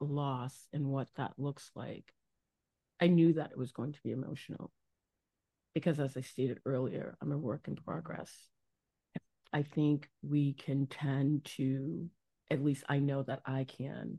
loss 0.00 0.54
and 0.72 0.86
what 0.86 1.08
that 1.16 1.32
looks 1.38 1.70
like. 1.74 2.12
I 3.00 3.08
knew 3.08 3.34
that 3.34 3.50
it 3.50 3.58
was 3.58 3.72
going 3.72 3.92
to 3.92 4.02
be 4.02 4.12
emotional 4.12 4.70
because, 5.74 6.00
as 6.00 6.16
I 6.16 6.22
stated 6.22 6.60
earlier, 6.64 7.16
I'm 7.20 7.32
a 7.32 7.38
work 7.38 7.68
in 7.68 7.76
progress. 7.76 8.32
I 9.52 9.62
think 9.62 10.08
we 10.22 10.54
can 10.54 10.86
tend 10.86 11.44
to, 11.56 12.08
at 12.50 12.64
least 12.64 12.84
I 12.88 12.98
know 12.98 13.22
that 13.22 13.42
I 13.46 13.64
can. 13.64 14.18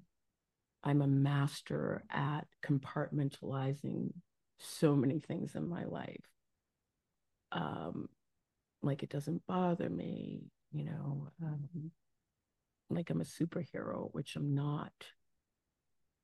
I'm 0.83 1.01
a 1.01 1.07
master 1.07 2.03
at 2.09 2.47
compartmentalizing 2.65 4.13
so 4.59 4.95
many 4.95 5.19
things 5.19 5.55
in 5.55 5.67
my 5.67 5.85
life. 5.85 6.25
Um, 7.51 8.09
like 8.81 9.03
it 9.03 9.09
doesn't 9.09 9.45
bother 9.47 9.89
me, 9.89 10.43
you 10.71 10.85
know, 10.85 11.29
um, 11.43 11.91
like 12.89 13.09
I'm 13.09 13.21
a 13.21 13.25
superhero, 13.25 14.09
which 14.13 14.35
I'm 14.35 14.53
not. 14.53 14.93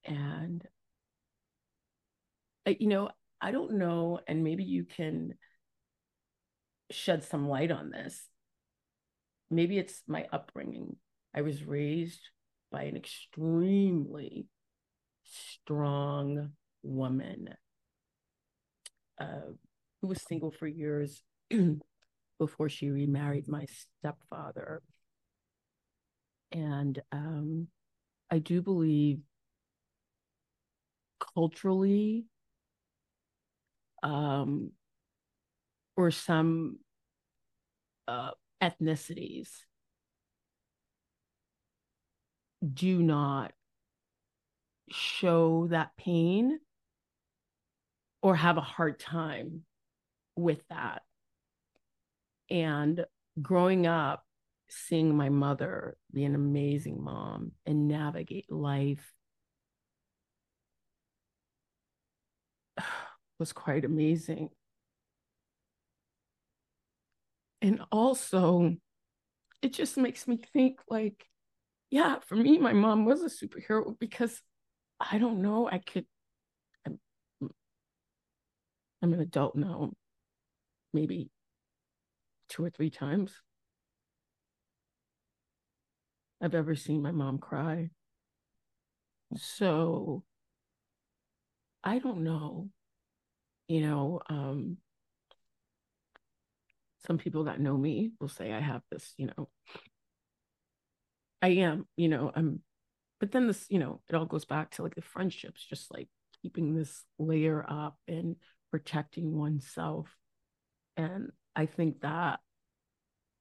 And, 0.06 0.66
you 2.66 2.88
know, 2.88 3.10
I 3.42 3.52
don't 3.52 3.74
know, 3.74 4.20
and 4.28 4.44
maybe 4.44 4.64
you 4.64 4.86
can 4.86 5.34
shed 6.92 7.24
some 7.24 7.50
light 7.50 7.72
on 7.72 7.90
this. 7.90 8.22
Maybe 9.50 9.78
it's 9.78 10.02
my 10.08 10.26
upbringing. 10.32 10.96
I 11.36 11.42
was 11.42 11.64
raised 11.64 12.30
by 12.74 12.84
an 12.84 12.98
extremely 12.98 14.48
strong 15.24 16.50
woman 16.82 17.50
uh, 19.22 19.54
who 20.02 20.08
was 20.08 20.22
single 20.28 20.50
for 20.52 20.68
years 20.68 21.22
before 22.40 22.70
she 22.70 22.90
remarried 22.90 23.48
my 23.48 23.66
stepfather. 24.00 24.82
And 26.52 27.00
um, 27.12 27.68
I 28.32 28.40
do 28.40 28.64
believe 28.64 29.20
culturally 31.36 32.26
um, 34.02 34.72
or 35.96 36.10
some 36.10 36.80
uh, 38.08 38.32
ethnicities 38.62 39.50
do 42.64 43.02
not 43.02 43.54
show 44.90 45.68
that 45.68 45.96
pain 45.98 46.60
or 48.22 48.36
have 48.36 48.58
a 48.58 48.62
hard 48.62 49.00
time 49.00 49.64
with 50.36 50.66
that. 50.70 51.04
And 52.50 53.06
growing 53.42 53.88
up, 53.88 54.26
seeing 54.70 55.16
my 55.16 55.30
mother 55.30 55.98
be 56.12 56.24
an 56.24 56.36
amazing 56.36 57.04
mom 57.04 57.52
and 57.66 57.88
navigate 57.88 58.52
life 58.52 59.14
was 63.40 63.54
quite 63.54 63.86
amazing. 63.86 64.50
And 67.62 67.82
also, 67.92 68.76
it 69.62 69.74
just 69.74 69.98
makes 69.98 70.28
me 70.28 70.38
think 70.38 70.80
like, 70.90 71.26
yeah, 71.94 72.16
for 72.28 72.36
me, 72.36 72.58
my 72.58 72.74
mom 72.74 73.06
was 73.06 73.22
a 73.22 73.26
superhero 73.26 73.96
because 74.00 74.42
I 75.00 75.20
don't 75.20 75.44
know, 75.44 75.70
I 75.72 75.78
could, 75.78 76.08
I'm, 76.88 76.98
I'm 79.04 79.14
an 79.14 79.20
adult 79.20 79.56
now, 79.56 79.92
maybe 80.92 81.30
two 82.50 82.66
or 82.66 82.72
three 82.72 82.90
times. 82.90 83.32
I've 86.42 86.56
ever 86.56 86.74
seen 86.74 87.04
my 87.04 87.12
mom 87.12 87.38
cry. 87.38 87.92
So 89.36 90.24
I 91.84 92.00
don't 92.00 92.24
know. 92.24 92.70
You 93.68 93.82
know, 93.82 94.20
um, 94.30 94.78
some 97.06 97.20
people 97.20 97.44
that 97.44 97.60
know 97.60 97.78
me 97.78 98.14
will 98.20 98.30
say 98.30 98.52
I 98.52 98.62
have 98.62 98.82
this, 98.90 99.14
you 99.16 99.28
know, 99.28 99.48
I 101.44 101.50
am, 101.50 101.86
you 101.98 102.08
know, 102.08 102.32
I'm, 102.34 102.62
but 103.20 103.34
then 103.34 103.48
this, 103.48 103.66
you 103.70 103.78
know, 103.78 104.00
it 104.08 104.16
all 104.16 104.26
goes 104.26 104.46
back 104.46 104.72
to 104.72 104.82
like 104.82 104.96
the 104.96 105.02
friendships, 105.02 105.62
just 105.62 105.94
like 105.94 106.08
keeping 106.42 106.74
this 106.74 107.04
layer 107.20 107.66
up 107.68 107.98
and 108.08 108.38
protecting 108.72 109.38
oneself. 109.38 110.08
And 110.96 111.32
I 111.54 111.66
think 111.66 112.00
that 112.00 112.40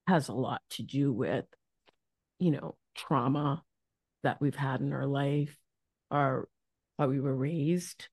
has 0.09 0.27
a 0.27 0.35
lot 0.35 0.63
to 0.71 0.83
do 0.83 1.13
with, 1.13 1.45
you 2.41 2.51
know, 2.51 2.75
trauma 2.97 3.63
that 4.25 4.41
we've 4.41 4.57
had 4.57 4.81
in 4.81 4.93
our 4.93 5.07
life, 5.07 5.57
our 6.11 6.49
how 6.99 7.07
we 7.07 7.21
were 7.21 7.37
raised. 7.37 8.09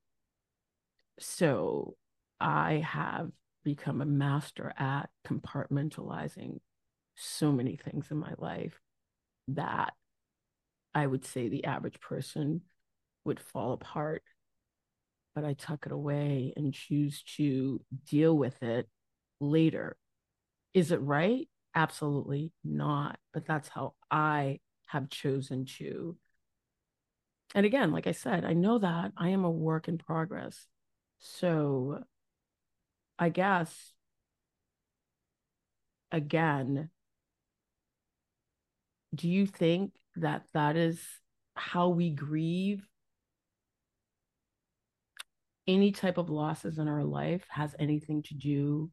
So 1.19 1.95
I 2.39 2.83
have 2.87 3.31
become 3.63 4.01
a 4.01 4.05
master 4.05 4.71
at 4.77 5.09
compartmentalizing 5.27 6.59
so 7.15 7.51
many 7.51 7.75
things 7.75 8.11
in 8.11 8.17
my 8.17 8.35
life 8.37 8.79
that 9.55 9.93
I 10.93 11.05
would 11.05 11.25
say 11.25 11.47
the 11.49 11.65
average 11.65 11.99
person 11.99 12.61
would 13.25 13.39
fall 13.39 13.73
apart. 13.73 14.23
But 15.35 15.45
I 15.45 15.53
tuck 15.53 15.85
it 15.85 15.91
away 15.91 16.53
and 16.57 16.73
choose 16.73 17.23
to 17.37 17.81
deal 18.09 18.35
with 18.37 18.61
it 18.63 18.89
later. 19.39 19.95
Is 20.73 20.91
it 20.91 21.01
right? 21.01 21.47
Absolutely 21.75 22.51
not. 22.63 23.19
But 23.33 23.45
that's 23.45 23.69
how 23.69 23.93
I 24.09 24.59
have 24.87 25.09
chosen 25.09 25.65
to. 25.77 26.17
And 27.55 27.65
again, 27.65 27.91
like 27.91 28.07
I 28.07 28.11
said, 28.11 28.45
I 28.45 28.53
know 28.53 28.79
that 28.79 29.11
I 29.17 29.29
am 29.29 29.45
a 29.45 29.51
work 29.51 29.87
in 29.87 29.97
progress. 29.97 30.67
So 31.19 32.03
I 33.17 33.29
guess, 33.29 33.93
again, 36.11 36.89
do 39.13 39.27
you 39.27 39.45
think 39.45 39.91
that 40.15 40.43
that 40.53 40.75
is 40.75 41.01
how 41.55 41.89
we 41.89 42.11
grieve? 42.11 42.85
Any 45.67 45.91
type 45.91 46.17
of 46.17 46.29
losses 46.29 46.79
in 46.79 46.87
our 46.87 47.03
life 47.03 47.45
has 47.49 47.75
anything 47.79 48.23
to 48.23 48.33
do 48.33 48.91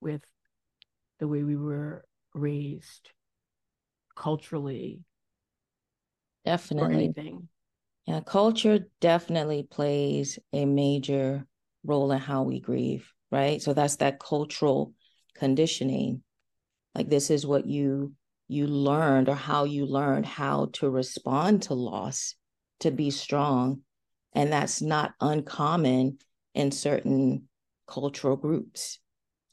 with 0.00 0.22
the 1.18 1.28
way 1.28 1.42
we 1.42 1.56
were 1.56 2.04
raised 2.34 3.10
culturally 4.16 5.00
definitely. 6.44 7.12
yeah 8.06 8.20
culture 8.20 8.80
definitely 9.00 9.62
plays 9.62 10.38
a 10.52 10.64
major 10.64 11.46
role 11.84 12.12
in 12.12 12.18
how 12.18 12.42
we 12.42 12.60
grieve 12.60 13.14
right? 13.34 13.60
So 13.60 13.74
that's 13.74 13.96
that 13.96 14.20
cultural 14.20 14.92
conditioning. 15.34 16.22
Like 16.94 17.10
this 17.10 17.30
is 17.30 17.44
what 17.44 17.66
you 17.66 18.12
you 18.48 18.66
learned 18.66 19.28
or 19.28 19.34
how 19.34 19.64
you 19.64 19.86
learned 19.86 20.26
how 20.26 20.68
to 20.72 20.88
respond 20.88 21.62
to 21.62 21.74
loss 21.74 22.34
to 22.80 22.90
be 22.90 23.10
strong 23.10 23.80
and 24.34 24.52
that's 24.52 24.82
not 24.82 25.14
uncommon 25.20 26.18
in 26.54 26.70
certain 26.70 27.48
cultural 27.86 28.36
groups 28.36 28.98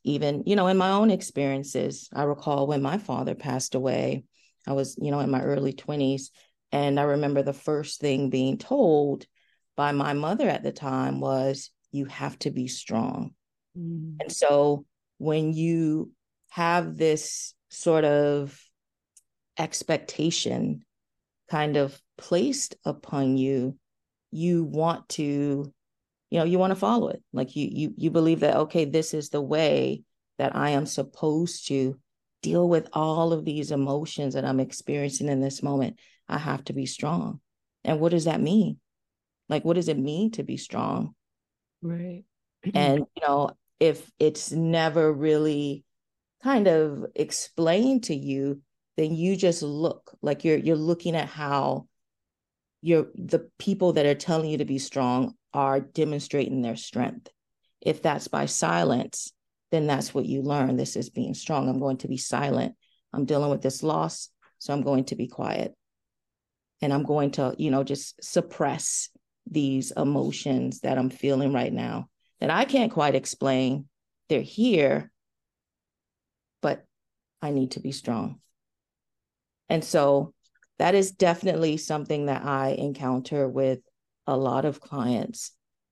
even 0.04 0.44
you 0.46 0.56
know 0.56 0.68
in 0.68 0.78
my 0.78 0.92
own 0.92 1.12
experiences 1.12 2.10
i 2.14 2.24
recall 2.24 2.68
when 2.68 2.82
my 2.82 2.98
father 2.98 3.36
passed 3.36 3.76
away 3.76 4.24
i 4.68 4.74
was 4.74 4.98
you 5.02 5.12
know 5.12 5.20
in 5.20 5.30
my 5.30 5.42
early 5.42 5.74
20s 5.74 6.32
and 6.72 7.00
i 7.00 7.04
remember 7.04 7.42
the 7.42 7.54
first 7.54 8.00
thing 8.00 8.30
being 8.30 8.58
told 8.58 9.26
by 9.78 9.92
my 9.92 10.14
mother 10.14 10.48
at 10.48 10.64
the 10.64 10.72
time 10.72 11.20
was 11.20 11.72
you 11.92 12.06
have 12.06 12.38
to 12.40 12.52
be 12.52 12.68
strong 12.68 13.32
mm. 13.78 14.16
and 14.20 14.32
so 14.32 14.86
when 15.18 15.54
you 15.54 16.12
have 16.50 16.98
this 16.98 17.54
sort 17.70 18.04
of 18.04 18.60
expectation 19.58 20.84
kind 21.50 21.78
of 21.78 22.00
placed 22.18 22.76
upon 22.86 23.38
you 23.38 23.78
you 24.32 24.64
want 24.64 25.08
to 25.10 25.72
you 26.30 26.40
know 26.40 26.46
you 26.46 26.58
want 26.58 26.72
to 26.72 26.80
follow 26.80 27.10
it. 27.10 27.22
Like 27.34 27.56
you 27.56 27.68
you 27.70 27.94
you 27.98 28.10
believe 28.10 28.40
that 28.40 28.56
okay 28.56 28.86
this 28.86 29.14
is 29.14 29.30
the 29.30 29.42
way 29.42 30.04
that 30.38 30.56
i 30.56 30.72
am 30.72 30.86
supposed 30.86 31.68
to 31.68 32.00
deal 32.42 32.68
with 32.68 32.90
all 32.94 33.34
of 33.34 33.46
these 33.46 33.70
emotions 33.70 34.34
that 34.34 34.46
i'm 34.46 34.60
experiencing 34.60 35.28
in 35.28 35.42
this 35.42 35.62
moment. 35.62 36.00
I 36.28 36.38
have 36.38 36.64
to 36.66 36.74
be 36.74 36.86
strong. 36.86 37.42
And 37.84 38.00
what 38.00 38.12
does 38.12 38.26
that 38.26 38.42
mean? 38.42 38.80
Like 39.50 39.66
what 39.66 39.76
does 39.76 39.90
it 39.90 40.00
mean 40.00 40.32
to 40.32 40.44
be 40.44 40.58
strong? 40.58 41.14
Right. 41.82 42.24
And 42.74 43.00
you 43.00 43.28
know 43.28 43.52
if 43.80 44.10
it's 44.20 44.52
never 44.52 45.12
really 45.12 45.84
kind 46.44 46.68
of 46.68 47.06
explained 47.16 48.04
to 48.06 48.16
you 48.16 48.62
then 49.02 49.16
you 49.16 49.36
just 49.36 49.64
look 49.64 50.16
like 50.22 50.46
you're 50.46 50.58
you're 50.58 50.76
looking 50.76 51.16
at 51.16 51.28
how 51.28 51.88
you're 52.82 53.08
the 53.16 53.50
people 53.58 53.94
that 53.94 54.06
are 54.06 54.14
telling 54.14 54.50
you 54.50 54.60
to 54.60 54.66
be 54.66 54.78
strong 54.78 55.34
are 55.54 55.80
demonstrating 55.80 56.62
their 56.62 56.76
strength. 56.76 57.30
If 57.82 58.04
that's 58.04 58.28
by 58.28 58.46
silence, 58.46 59.34
then 59.72 59.88
that's 59.88 60.14
what 60.14 60.28
you 60.28 60.44
learn. 60.44 60.78
This 60.78 60.96
is 60.96 61.10
being 61.10 61.34
strong. 61.34 61.68
I'm 61.68 61.80
going 61.80 61.98
to 61.98 62.08
be 62.08 62.18
silent. 62.18 62.76
I'm 63.12 63.26
dealing 63.26 63.50
with 63.50 63.64
this 63.64 63.82
loss, 63.82 64.30
so 64.60 64.72
I'm 64.72 64.84
going 64.84 65.06
to 65.06 65.16
be 65.16 65.28
quiet. 65.28 65.74
And 66.84 66.94
I'm 66.94 67.04
going 67.04 67.32
to, 67.32 67.56
you 67.58 67.72
know, 67.72 67.84
just 67.84 68.24
suppress 68.24 69.10
these 69.50 69.92
emotions 69.98 70.82
that 70.82 71.00
I'm 71.00 71.10
feeling 71.10 71.54
right 71.54 71.74
now 71.74 72.08
that 72.40 72.52
I 72.52 72.66
can't 72.66 72.92
quite 72.92 73.16
explain. 73.16 73.88
They're 74.30 74.42
here, 74.42 75.12
but 76.62 76.86
I 77.42 77.50
need 77.50 77.72
to 77.72 77.80
be 77.80 77.92
strong. 77.92 78.42
And 79.72 79.86
so 79.86 80.34
that 80.80 80.96
is 80.96 81.12
definitely 81.12 81.78
something 81.78 82.26
that 82.26 82.44
I 82.44 82.72
encounter 82.72 83.48
with 83.48 83.80
a 84.28 84.36
lot 84.36 84.66
of 84.66 84.82
clients 84.82 85.52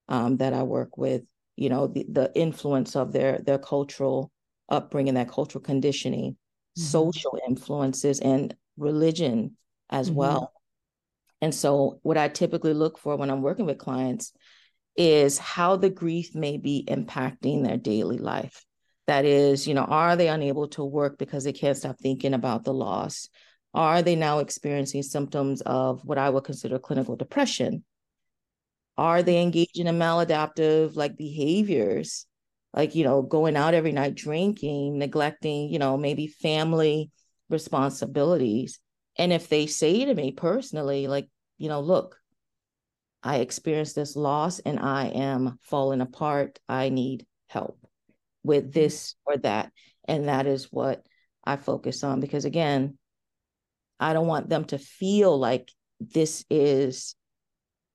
um, 0.10 0.36
that 0.38 0.54
I 0.54 0.64
work 0.64 0.98
with. 0.98 1.22
You 1.56 1.70
know, 1.70 1.88
the, 1.88 2.06
the 2.10 2.32
influence 2.36 2.98
of 2.98 3.14
their 3.14 3.40
their 3.40 3.58
cultural 3.58 4.32
upbringing, 4.68 5.14
that 5.14 5.30
cultural 5.30 5.64
conditioning, 5.64 6.32
mm-hmm. 6.32 6.82
social 6.82 7.40
influences, 7.48 8.20
and 8.20 8.54
religion 8.76 9.56
as 9.90 10.08
mm-hmm. 10.08 10.18
well. 10.18 10.54
And 11.42 11.56
so, 11.56 12.00
what 12.04 12.18
I 12.18 12.28
typically 12.28 12.74
look 12.74 12.98
for 12.98 13.16
when 13.16 13.30
I'm 13.30 13.42
working 13.42 13.66
with 13.66 13.78
clients 13.78 14.34
is 14.98 15.38
how 15.38 15.78
the 15.78 15.90
grief 15.90 16.36
may 16.36 16.58
be 16.58 16.86
impacting 16.86 17.64
their 17.64 17.78
daily 17.78 18.18
life. 18.18 18.66
That 19.08 19.24
is, 19.24 19.68
you 19.68 19.74
know, 19.74 19.86
are 19.86 20.18
they 20.18 20.28
unable 20.28 20.68
to 20.70 20.84
work 20.84 21.18
because 21.18 21.46
they 21.46 21.54
can't 21.54 21.78
stop 21.78 21.98
thinking 21.98 22.34
about 22.34 22.66
the 22.66 22.74
loss? 22.74 23.30
Are 23.74 24.02
they 24.02 24.16
now 24.16 24.40
experiencing 24.40 25.04
symptoms 25.04 25.62
of 25.62 26.04
what 26.04 26.18
I 26.18 26.30
would 26.30 26.44
consider 26.44 26.80
clinical 26.80 27.16
depression? 27.16 27.84
Are 28.98 29.24
they 29.24 29.42
engaging 29.42 29.88
in 29.88 29.96
maladaptive 29.98 30.96
like 30.96 31.16
behaviors, 31.16 32.26
like, 32.74 32.96
you 32.96 33.04
know, 33.04 33.22
going 33.22 33.56
out 33.56 33.74
every 33.74 33.92
night 33.92 34.16
drinking, 34.16 34.98
neglecting, 34.98 35.70
you 35.70 35.80
know, 35.80 35.98
maybe 35.98 36.28
family 36.28 37.12
responsibilities? 37.50 38.80
And 39.18 39.32
if 39.32 39.50
they 39.50 39.68
say 39.68 40.06
to 40.06 40.14
me 40.14 40.32
personally, 40.32 41.08
like, 41.08 41.30
you 41.58 41.70
know, 41.70 41.82
look, 41.82 42.18
I 43.24 43.38
experienced 43.38 43.96
this 43.96 44.16
loss 44.16 44.60
and 44.60 44.80
I 44.80 45.08
am 45.08 45.60
falling 45.62 46.02
apart. 46.02 46.60
I 46.68 46.90
need 46.90 47.26
help 47.48 47.80
with 48.44 48.66
mm-hmm. 48.66 48.80
this 48.80 49.16
or 49.26 49.38
that. 49.38 49.72
And 50.08 50.28
that 50.28 50.48
is 50.48 50.72
what 50.72 51.06
I 51.44 51.58
focus 51.58 52.04
on 52.04 52.20
because, 52.20 52.46
again, 52.46 52.98
I 54.00 54.14
don't 54.14 54.28
want 54.28 54.50
them 54.50 54.66
to 54.66 54.78
feel 54.78 55.38
like 55.38 55.72
this 56.00 56.46
is 56.50 57.16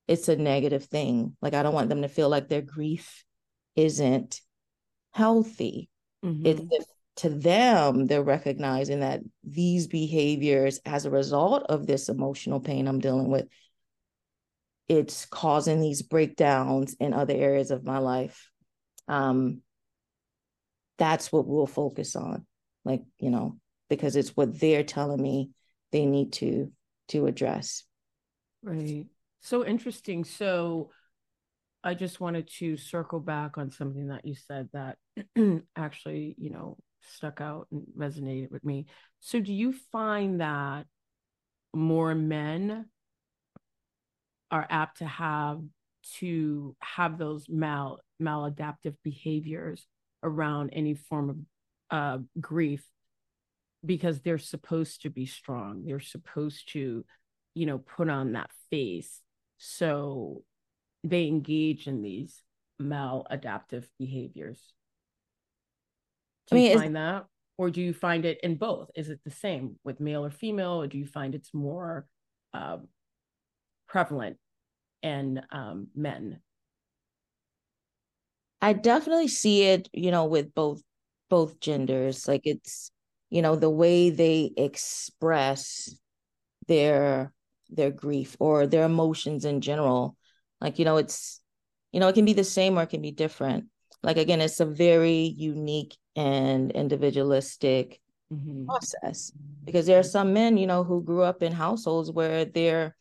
it's 0.07 0.29
a 0.29 0.35
negative 0.35 0.85
thing. 0.85 1.35
Like 1.41 1.53
I 1.53 1.63
don't 1.63 1.73
want 1.73 1.89
them 1.89 2.03
to 2.03 2.07
feel 2.07 2.29
like 2.29 2.47
their 2.47 2.61
grief 2.61 3.23
isn't 3.75 4.39
healthy. 5.11 5.89
Mm-hmm. 6.23 6.45
It's 6.45 6.85
to 7.17 7.29
them, 7.29 8.07
they're 8.07 8.21
recognizing 8.21 8.99
that 8.99 9.21
these 9.43 9.87
behaviors, 9.87 10.79
as 10.85 11.05
a 11.05 11.09
result 11.09 11.63
of 11.69 11.87
this 11.87 12.09
emotional 12.09 12.59
pain 12.59 12.87
I'm 12.87 12.99
dealing 12.99 13.29
with, 13.29 13.47
it's 14.89 15.25
causing 15.25 15.79
these 15.79 16.01
breakdowns 16.01 16.95
in 16.99 17.13
other 17.13 17.33
areas 17.33 17.71
of 17.71 17.85
my 17.85 17.99
life. 17.99 18.51
Um, 19.07 19.61
that's 20.97 21.31
what 21.31 21.47
we'll 21.47 21.67
focus 21.67 22.15
on, 22.15 22.45
like 22.83 23.03
you 23.17 23.29
know, 23.29 23.57
because 23.89 24.15
it's 24.15 24.35
what 24.35 24.59
they're 24.59 24.83
telling 24.83 25.21
me 25.21 25.51
they 25.95 26.05
need 26.05 26.33
to 26.33 26.69
to 27.07 27.25
address. 27.25 27.85
Right. 28.61 29.05
So 29.39 29.65
interesting. 29.65 30.25
So 30.25 30.89
I 31.85 31.93
just 31.93 32.19
wanted 32.19 32.49
to 32.57 32.75
circle 32.75 33.21
back 33.21 33.57
on 33.57 33.71
something 33.71 34.07
that 34.07 34.25
you 34.25 34.35
said 34.35 34.67
that 34.73 34.97
actually, 35.77 36.35
you 36.37 36.49
know, 36.49 36.77
stuck 37.13 37.39
out 37.39 37.67
and 37.71 37.83
resonated 37.97 38.51
with 38.51 38.65
me. 38.65 38.87
So 39.21 39.39
do 39.39 39.53
you 39.53 39.73
find 39.93 40.41
that 40.41 40.85
more 41.73 42.13
men 42.13 42.87
are 44.51 44.67
apt 44.69 44.97
to 44.97 45.05
have 45.05 45.61
to 46.19 46.75
have 46.81 47.17
those 47.17 47.45
mal 47.47 48.01
maladaptive 48.21 48.95
behaviors 49.01 49.87
around 50.23 50.71
any 50.71 50.93
form 50.95 51.29
of 51.29 51.37
uh, 51.89 52.17
grief 52.41 52.85
because 53.85 54.21
they're 54.21 54.37
supposed 54.37 55.01
to 55.03 55.09
be 55.09 55.25
strong. 55.25 55.83
They're 55.85 55.99
supposed 55.99 56.71
to, 56.73 57.05
you 57.53 57.65
know, 57.65 57.77
put 57.77 58.09
on 58.09 58.33
that 58.33 58.49
face. 58.69 59.21
So 59.57 60.43
they 61.03 61.27
engage 61.27 61.87
in 61.87 62.01
these 62.01 62.41
maladaptive 62.81 63.85
behaviors. 63.99 64.59
Do 66.47 66.55
I 66.55 66.59
mean, 66.59 66.71
you 66.71 66.79
find 66.79 66.95
that? 66.95 67.25
Or 67.57 67.69
do 67.69 67.81
you 67.81 67.93
find 67.93 68.25
it 68.25 68.39
in 68.43 68.55
both? 68.55 68.89
Is 68.95 69.09
it 69.09 69.19
the 69.23 69.31
same 69.31 69.77
with 69.83 69.99
male 69.99 70.25
or 70.25 70.29
female? 70.29 70.81
Or 70.81 70.87
do 70.87 70.97
you 70.97 71.05
find 71.05 71.33
it's 71.33 71.53
more 71.53 72.05
uh, 72.53 72.77
prevalent 73.87 74.37
in 75.01 75.41
um, 75.51 75.87
men? 75.95 76.41
I 78.61 78.73
definitely 78.73 79.27
see 79.27 79.63
it, 79.63 79.89
you 79.93 80.11
know, 80.11 80.25
with 80.25 80.53
both 80.53 80.81
both 81.29 81.59
genders. 81.59 82.27
Like 82.27 82.41
it's 82.45 82.91
you 83.29 83.41
know 83.41 83.55
the 83.55 83.69
way 83.69 84.09
they 84.09 84.51
express 84.57 85.95
their 86.67 87.33
their 87.69 87.91
grief 87.91 88.35
or 88.39 88.67
their 88.67 88.85
emotions 88.85 89.45
in 89.45 89.61
general 89.61 90.15
like 90.61 90.79
you 90.79 90.85
know 90.85 90.97
it's 90.97 91.41
you 91.91 91.99
know 91.99 92.07
it 92.07 92.13
can 92.13 92.25
be 92.25 92.33
the 92.33 92.43
same 92.43 92.77
or 92.77 92.83
it 92.83 92.89
can 92.89 93.01
be 93.01 93.11
different 93.11 93.65
like 94.03 94.17
again 94.17 94.41
it's 94.41 94.59
a 94.59 94.65
very 94.65 95.33
unique 95.37 95.97
and 96.15 96.71
individualistic 96.71 97.99
mm-hmm. 98.31 98.65
process 98.65 99.31
because 99.63 99.85
there 99.85 99.99
are 99.99 100.03
some 100.03 100.33
men 100.33 100.57
you 100.57 100.67
know 100.67 100.83
who 100.83 101.03
grew 101.03 101.21
up 101.21 101.41
in 101.41 101.51
households 101.51 102.11
where 102.11 102.45
they're 102.45 102.95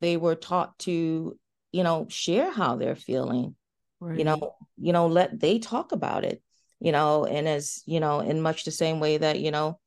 they 0.00 0.16
were 0.16 0.36
taught 0.36 0.78
to 0.78 1.36
you 1.72 1.82
know 1.82 2.06
share 2.08 2.50
how 2.50 2.76
they're 2.76 2.96
feeling 2.96 3.54
right. 4.00 4.18
you 4.18 4.24
know 4.24 4.54
you 4.76 4.92
know 4.92 5.06
let 5.06 5.38
they 5.38 5.58
talk 5.58 5.92
about 5.92 6.24
it 6.24 6.42
you 6.80 6.92
know, 6.92 7.24
and 7.24 7.48
as, 7.48 7.82
you 7.86 8.00
know, 8.00 8.20
in 8.20 8.40
much 8.40 8.64
the 8.64 8.70
same 8.70 9.00
way 9.00 9.18
that, 9.18 9.40
you 9.40 9.50
know, 9.50 9.78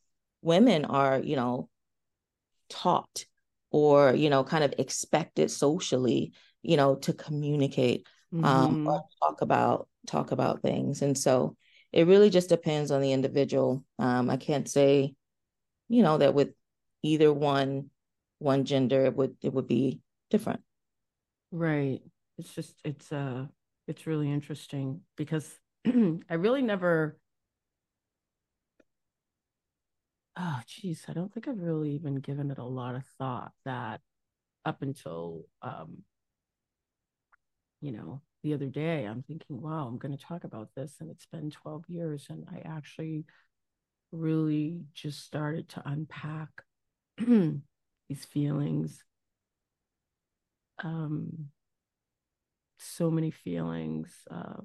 women 0.42 0.86
are, 0.86 1.20
you 1.20 1.36
know, 1.36 1.70
taught 2.70 3.26
or, 3.72 4.14
you 4.14 4.30
know, 4.30 4.44
kind 4.44 4.64
of 4.64 4.74
expected 4.78 5.50
socially, 5.50 6.34
you 6.62 6.78
know, 6.78 6.96
to 6.96 7.14
communicate, 7.14 8.08
um, 8.34 8.42
mm-hmm. 8.42 8.46
um, 8.46 8.88
or 8.88 9.04
talk 9.22 9.42
about, 9.42 9.88
talk 10.08 10.32
about 10.32 10.62
things. 10.62 11.02
And 11.02 11.18
so 11.18 11.56
it 11.94 12.08
really 12.08 12.30
just 12.30 12.50
depends 12.50 12.92
on 12.92 13.02
the 13.02 13.14
individual. 13.14 13.84
Um, 14.00 14.30
I 14.30 14.38
can't 14.38 14.68
say, 14.68 15.16
you 15.88 16.04
know, 16.04 16.18
that 16.18 16.34
with 16.34 16.50
either 17.04 17.32
one, 17.32 17.90
one 18.40 18.66
gender, 18.66 19.06
it 19.06 19.16
would, 19.16 19.36
it 19.42 19.54
would 19.54 19.68
be 19.68 20.02
different. 20.30 20.62
Right. 21.52 22.02
It's 22.38 22.54
just, 22.54 22.76
it's, 22.84 23.12
uh, 23.12 23.46
it's 23.88 24.08
really 24.08 24.32
interesting 24.32 25.02
because 25.16 25.50
I 26.30 26.34
really 26.36 26.62
never. 26.62 27.18
Oh, 30.38 30.62
geez, 30.66 31.06
I 31.08 31.14
don't 31.14 31.34
think 31.34 31.48
I've 31.48 31.60
really 31.60 31.92
even 31.92 32.16
given 32.16 32.52
it 32.52 32.58
a 32.58 32.64
lot 32.64 32.96
of 32.96 33.06
thought 33.18 33.52
that 33.66 34.02
up 34.66 34.82
until, 34.82 35.46
um, 35.62 36.04
you 37.82 37.92
know, 37.92 38.22
the 38.44 38.54
other 38.54 38.68
day, 38.68 39.06
I'm 39.06 39.24
thinking, 39.24 39.62
wow, 39.62 39.88
I'm 39.88 39.98
going 39.98 40.16
to 40.18 40.24
talk 40.24 40.44
about 40.44 40.70
this. 40.76 40.96
And 41.00 41.10
it's 41.10 41.26
been 41.26 41.52
12 41.52 41.84
years. 41.88 42.28
And 42.30 42.46
I 42.52 42.62
actually 42.66 43.26
really 44.12 44.82
just 44.94 45.26
started 45.26 45.70
to 45.70 45.84
unpack 45.86 46.50
these 47.18 48.26
feelings. 48.32 49.04
Um, 50.84 51.52
so 52.78 53.12
many 53.12 53.32
feelings, 53.32 54.12
uh, 54.30 54.62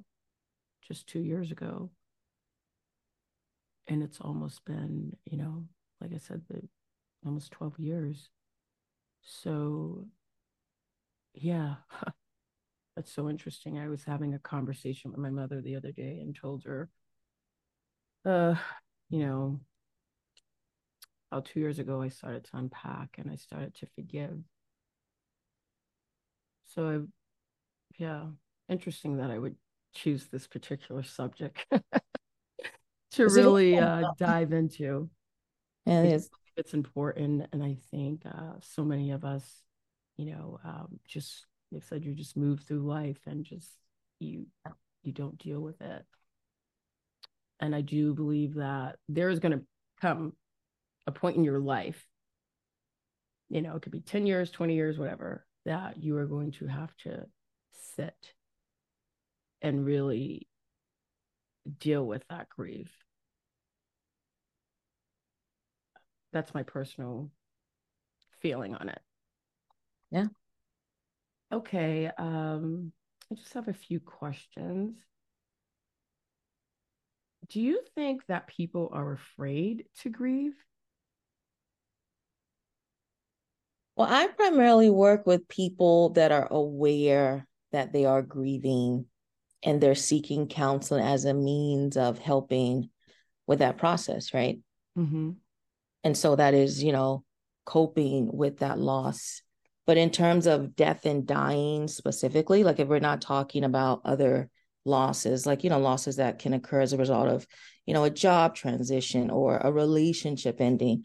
just 0.87 1.07
two 1.07 1.21
years 1.21 1.51
ago. 1.51 1.91
And 3.89 4.03
it's 4.03 4.21
almost 4.21 4.65
been, 4.65 5.17
you 5.25 5.39
know, 5.39 5.65
like 6.01 6.13
I 6.13 6.19
said, 6.19 6.43
almost 7.25 7.53
12 7.53 7.79
years. 7.79 8.31
So, 9.23 10.07
yeah, 11.35 11.77
that's 12.97 13.13
so 13.13 13.29
interesting. 13.29 13.79
I 13.79 13.89
was 13.89 14.05
having 14.05 14.35
a 14.35 14.39
conversation 14.39 15.11
with 15.11 15.21
my 15.21 15.31
mother 15.31 15.61
the 15.61 15.77
other 15.77 15.93
day 15.93 16.21
and 16.21 16.35
told 16.35 16.65
her, 16.65 16.89
uh, 18.25 18.55
you 19.11 19.21
know, 19.21 19.61
how 21.31 21.41
two 21.41 21.61
years 21.61 21.79
ago 21.79 22.01
I 22.03 22.09
started 22.09 22.45
to 22.45 22.57
unpack 22.57 23.17
and 23.19 23.31
I 23.31 23.37
started 23.37 23.75
to 23.77 23.87
forgive. 23.95 24.39
So, 26.67 26.89
I, 26.89 26.99
yeah, 27.99 28.27
interesting 28.69 29.19
that 29.19 29.31
I 29.31 29.39
would 29.39 29.57
choose 29.97 30.27
this 30.27 30.47
particular 30.47 31.03
subject 31.03 31.67
to 33.13 33.29
really 33.29 33.79
uh, 33.79 34.03
dive 34.19 34.53
into. 34.53 35.09
And 35.87 36.07
it's 36.07 36.29
it's 36.57 36.75
important. 36.75 37.47
And 37.53 37.63
I 37.63 37.77
think 37.91 38.23
uh, 38.25 38.55
so 38.63 38.83
many 38.83 39.11
of 39.11 39.25
us, 39.25 39.63
you 40.17 40.27
know, 40.27 40.59
um, 40.65 40.99
just, 41.07 41.47
they 41.71 41.81
said 41.81 42.05
you 42.05 42.15
just 42.15 42.37
move 42.37 42.61
through 42.61 42.87
life 42.87 43.21
and 43.27 43.45
just, 43.45 43.71
you, 44.19 44.47
you 45.03 45.13
don't 45.13 45.39
deal 45.39 45.61
with 45.61 45.81
it. 45.83 46.05
And 47.61 47.75
I 47.75 47.83
do 47.83 48.15
believe 48.15 48.55
that 48.55 48.97
there 49.09 49.29
is 49.29 49.39
going 49.39 49.59
to 49.59 49.65
come 50.01 50.33
a 51.07 51.13
point 51.13 51.37
in 51.37 51.45
your 51.45 51.61
life, 51.61 52.07
you 53.49 53.63
know, 53.63 53.77
it 53.77 53.83
could 53.83 53.93
be 53.93 54.01
10 54.01 54.27
years, 54.27 54.51
20 54.51 54.75
years, 54.75 54.99
whatever, 54.99 55.47
that 55.65 56.03
you 56.03 56.17
are 56.17 56.27
going 56.27 56.53
to 56.53 56.67
have 56.67 56.95
to 57.05 57.27
sit 57.95 58.17
and 59.63 59.85
really 59.85 60.49
deal 61.79 62.07
with 62.07 62.25
that 62.29 62.49
grief. 62.49 62.93
That's 66.33 66.55
my 66.55 66.63
personal 66.63 67.31
feeling 68.41 68.75
on 68.75 68.89
it. 68.89 69.01
Yeah. 70.11 70.27
Okay. 71.53 72.11
Um, 72.19 72.93
I 73.31 73.35
just 73.35 73.55
have 73.55 73.69
a 73.69 73.73
few 73.73 74.01
questions. 74.01 74.97
Do 77.49 77.61
you 77.61 77.81
think 77.95 78.27
that 78.27 78.49
people 78.49 78.91
are 78.93 79.13
afraid 79.13 79.87
to 80.01 80.11
grieve? 80.11 80.55
Well, 83.97 84.09
I 84.11 84.27
primarily 84.27 84.91
work 84.91 85.27
with 85.27 85.49
people 85.49 86.11
that 86.11 86.33
are 86.33 86.47
aware 86.51 87.47
that 87.73 87.93
they 87.93 88.05
are 88.05 88.23
grieving 88.23 89.07
and 89.67 89.81
they're 89.81 89.97
seeking 89.97 90.47
counseling 90.47 91.05
as 91.05 91.25
a 91.25 91.35
means 91.35 91.97
of 91.97 92.21
helping 92.21 92.89
with 93.49 93.59
that 93.59 93.77
process, 93.77 94.33
right? 94.33 94.61
Mm-hmm. 94.97 95.33
And 96.05 96.17
so 96.17 96.37
that 96.37 96.55
is, 96.55 96.83
you 96.85 96.93
know, 96.93 97.25
coping 97.65 98.31
with 98.33 98.61
that 98.61 98.79
loss. 98.79 99.43
But 99.85 99.97
in 99.97 100.11
terms 100.11 100.47
of 100.47 100.77
death 100.77 101.05
and 101.05 101.27
dying 101.27 101.89
specifically, 101.89 102.63
like 102.63 102.79
if 102.79 102.87
we're 102.87 103.01
not 103.01 103.21
talking 103.21 103.65
about 103.65 104.03
other 104.05 104.49
losses, 104.85 105.47
like, 105.47 105.65
you 105.65 105.71
know, 105.71 105.81
losses 105.81 106.17
that 106.17 106.39
can 106.39 106.55
occur 106.55 106.81
as 106.81 106.93
a 106.93 106.97
result 106.97 107.29
of, 107.29 107.45
you 107.87 107.93
know, 107.93 108.05
a 108.05 108.11
job 108.11 108.55
transition 108.55 109.31
or 109.31 109.59
a 109.59 109.73
relationship 109.73 110.61
ending, 110.61 111.03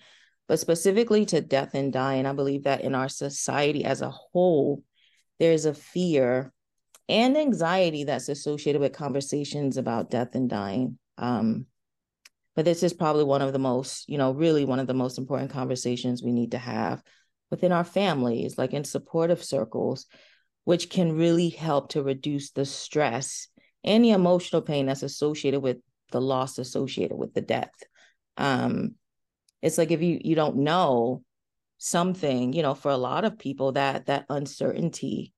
but 0.47 0.59
specifically 0.59 1.25
to 1.25 1.41
death 1.41 1.73
and 1.73 1.91
dying, 1.91 2.27
I 2.27 2.33
believe 2.33 2.63
that 2.63 2.81
in 2.81 2.93
our 2.93 3.09
society 3.09 3.85
as 3.85 4.01
a 4.01 4.11
whole, 4.11 4.83
there's 5.39 5.65
a 5.65 5.73
fear 5.73 6.53
and 7.09 7.37
anxiety 7.37 8.03
that's 8.05 8.29
associated 8.29 8.79
with 8.79 8.93
conversations 8.93 9.77
about 9.77 10.09
death 10.09 10.35
and 10.35 10.49
dying. 10.49 10.97
Um, 11.17 11.65
but 12.55 12.65
this 12.65 12.83
is 12.83 12.93
probably 12.93 13.23
one 13.23 13.41
of 13.41 13.53
the 13.53 13.59
most, 13.59 14.07
you 14.09 14.17
know, 14.17 14.31
really 14.31 14.65
one 14.65 14.79
of 14.79 14.87
the 14.87 14.93
most 14.93 15.17
important 15.17 15.51
conversations 15.51 16.23
we 16.23 16.31
need 16.31 16.51
to 16.51 16.57
have 16.57 17.01
within 17.49 17.71
our 17.71 17.83
families, 17.83 18.57
like 18.57 18.73
in 18.73 18.83
supportive 18.83 19.43
circles, 19.43 20.05
which 20.63 20.89
can 20.89 21.17
really 21.17 21.49
help 21.49 21.89
to 21.89 22.03
reduce 22.03 22.51
the 22.51 22.65
stress 22.65 23.47
and 23.83 24.03
the 24.03 24.11
emotional 24.11 24.61
pain 24.61 24.85
that's 24.85 25.03
associated 25.03 25.61
with 25.61 25.77
the 26.11 26.21
loss 26.21 26.57
associated 26.57 27.17
with 27.17 27.33
the 27.33 27.41
death. 27.41 27.71
Um, 28.37 28.95
it's 29.61 29.77
like 29.77 29.91
if 29.91 30.01
you 30.01 30.19
you 30.23 30.35
don't 30.35 30.57
know 30.57 31.23
something, 31.77 32.53
you 32.53 32.61
know, 32.61 32.75
for 32.75 32.91
a 32.91 32.97
lot 32.97 33.25
of 33.25 33.39
people 33.39 33.73
that 33.73 34.07
that 34.07 34.25
uncertainty 34.29 35.33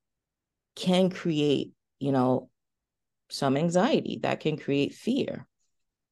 can 0.75 1.09
create, 1.09 1.71
you 1.99 2.11
know, 2.11 2.49
some 3.29 3.57
anxiety 3.57 4.19
that 4.23 4.39
can 4.39 4.57
create 4.57 4.93
fear 4.93 5.47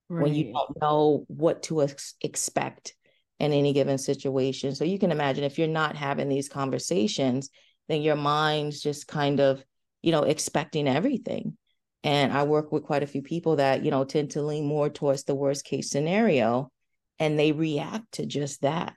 right. 0.09 0.23
when 0.23 0.33
you 0.33 0.53
don't 0.53 0.81
know 0.81 1.25
what 1.27 1.63
to 1.63 1.83
ex- 1.83 2.15
expect 2.21 2.95
in 3.39 3.53
any 3.53 3.73
given 3.73 3.97
situation. 3.97 4.75
So 4.75 4.83
you 4.83 4.99
can 4.99 5.11
imagine 5.11 5.43
if 5.43 5.57
you're 5.57 5.67
not 5.67 5.95
having 5.95 6.29
these 6.29 6.49
conversations, 6.49 7.49
then 7.87 8.01
your 8.01 8.15
mind's 8.15 8.81
just 8.81 9.07
kind 9.07 9.39
of, 9.39 9.63
you 10.01 10.11
know, 10.11 10.23
expecting 10.23 10.87
everything. 10.87 11.57
And 12.03 12.31
I 12.31 12.43
work 12.43 12.71
with 12.71 12.83
quite 12.83 13.03
a 13.03 13.07
few 13.07 13.21
people 13.21 13.57
that, 13.57 13.83
you 13.83 13.91
know, 13.91 14.03
tend 14.03 14.31
to 14.31 14.41
lean 14.41 14.65
more 14.65 14.89
towards 14.89 15.23
the 15.23 15.35
worst 15.35 15.65
case 15.65 15.89
scenario 15.89 16.71
and 17.19 17.37
they 17.37 17.51
react 17.51 18.13
to 18.13 18.25
just 18.25 18.61
that. 18.61 18.95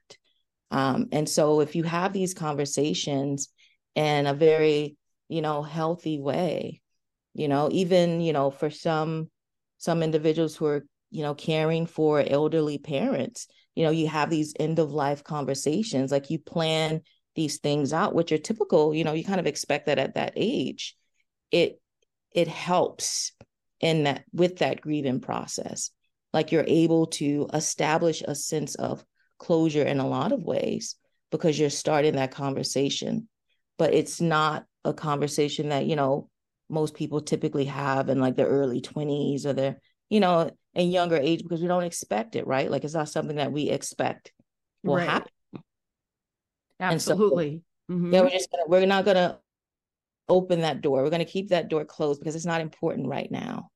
Um, 0.71 1.09
and 1.13 1.29
so 1.29 1.61
if 1.61 1.77
you 1.77 1.85
have 1.85 2.13
these 2.13 2.33
conversations 2.33 3.49
in 3.95 4.27
a 4.27 4.35
very 4.35 4.97
you 5.29 5.43
know 5.43 5.63
healthy 5.63 6.19
way 6.19 6.81
you 7.35 7.49
know 7.49 7.69
even 7.73 8.21
you 8.21 8.33
know 8.33 8.51
for 8.51 8.71
some 8.71 9.31
some 9.79 10.03
individuals 10.03 10.57
who 10.57 10.67
are 10.67 10.85
you 11.11 11.23
know 11.23 11.35
caring 11.35 11.87
for 11.87 12.23
elderly 12.27 12.79
parents 12.79 13.47
you 13.75 13.85
know 13.85 13.91
you 13.91 14.07
have 14.09 14.31
these 14.31 14.55
end 14.59 14.79
of 14.79 14.93
life 14.93 15.25
conversations 15.25 16.11
like 16.13 16.31
you 16.31 16.39
plan 16.39 17.01
these 17.35 17.59
things 17.59 17.93
out 17.93 18.15
which 18.15 18.33
are 18.33 18.39
typical 18.39 18.95
you 18.95 19.05
know 19.05 19.13
you 19.13 19.25
kind 19.25 19.41
of 19.41 19.47
expect 19.47 19.87
that 19.87 19.99
at 19.99 20.15
that 20.15 20.33
age. 20.37 20.97
It 21.51 21.81
it 22.33 22.49
helps 22.49 23.33
in 23.81 24.05
that 24.05 24.25
with 24.33 24.59
that 24.59 24.81
grieving 24.81 25.21
process. 25.21 25.91
Like 26.33 26.51
you're 26.51 26.65
able 26.67 27.07
to 27.07 27.49
establish 27.53 28.23
a 28.23 28.35
sense 28.35 28.75
of 28.75 29.05
closure 29.39 29.85
in 29.85 30.01
a 30.01 30.09
lot 30.09 30.33
of 30.33 30.43
ways 30.43 30.97
because 31.31 31.59
you're 31.59 31.71
starting 31.71 32.15
that 32.17 32.31
conversation 32.31 33.29
but 33.77 33.93
it's 33.93 34.21
not 34.21 34.65
a 34.85 34.93
conversation 34.93 35.71
that 35.71 35.87
you 35.87 35.97
know 35.97 36.29
most 36.69 36.95
people 36.95 37.21
typically 37.21 37.67
have 37.67 38.09
in 38.09 38.21
like 38.21 38.37
their 38.37 38.47
early 38.47 38.81
20s 38.81 39.47
or 39.47 39.53
their 39.53 39.79
you 40.09 40.21
know 40.21 40.51
in 40.75 40.91
younger 40.91 41.17
age 41.17 41.43
because 41.43 41.61
we 41.61 41.69
don't 41.69 41.85
expect 41.85 42.37
it 42.37 42.47
right? 42.47 42.71
Like 42.71 42.85
it's 42.85 42.95
not 42.95 43.09
something 43.09 43.37
that 43.37 43.53
we 43.53 43.71
expect 43.71 44.33
will 44.83 44.97
right. 44.97 45.09
happen. 45.09 45.31
Absolutely 46.81 47.63
so, 47.89 47.95
mm-hmm. 47.95 48.13
yeah 48.13 48.21
we're 48.23 48.31
just 48.31 48.51
gonna 48.51 48.65
we're 48.67 48.87
not 48.87 49.05
gonna 49.05 49.39
open 50.29 50.61
that 50.63 50.81
door. 50.81 51.03
We're 51.03 51.11
gonna 51.11 51.25
keep 51.25 51.51
that 51.51 51.69
door 51.69 51.85
closed 51.85 52.21
because 52.21 52.35
it's 52.35 52.47
not 52.47 52.61
important 52.61 53.09
right 53.09 53.31
now. 53.31 53.71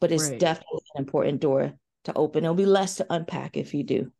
But 0.00 0.12
it's 0.12 0.28
right. 0.28 0.38
definitely 0.38 0.82
an 0.94 1.00
important 1.00 1.40
door 1.40 1.72
to 2.04 2.14
open. 2.14 2.44
It'll 2.44 2.54
be 2.54 2.66
less 2.66 2.96
to 2.96 3.06
unpack 3.08 3.56
if 3.56 3.72
you 3.72 3.82
do. 3.82 4.12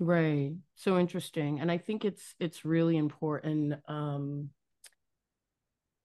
Right. 0.00 0.52
So 0.76 0.98
interesting. 0.98 1.60
And 1.60 1.70
i 1.70 1.78
think 1.78 2.04
it's 2.04 2.34
it's 2.40 2.64
really 2.64 2.96
important 2.96 3.74
um 3.86 4.50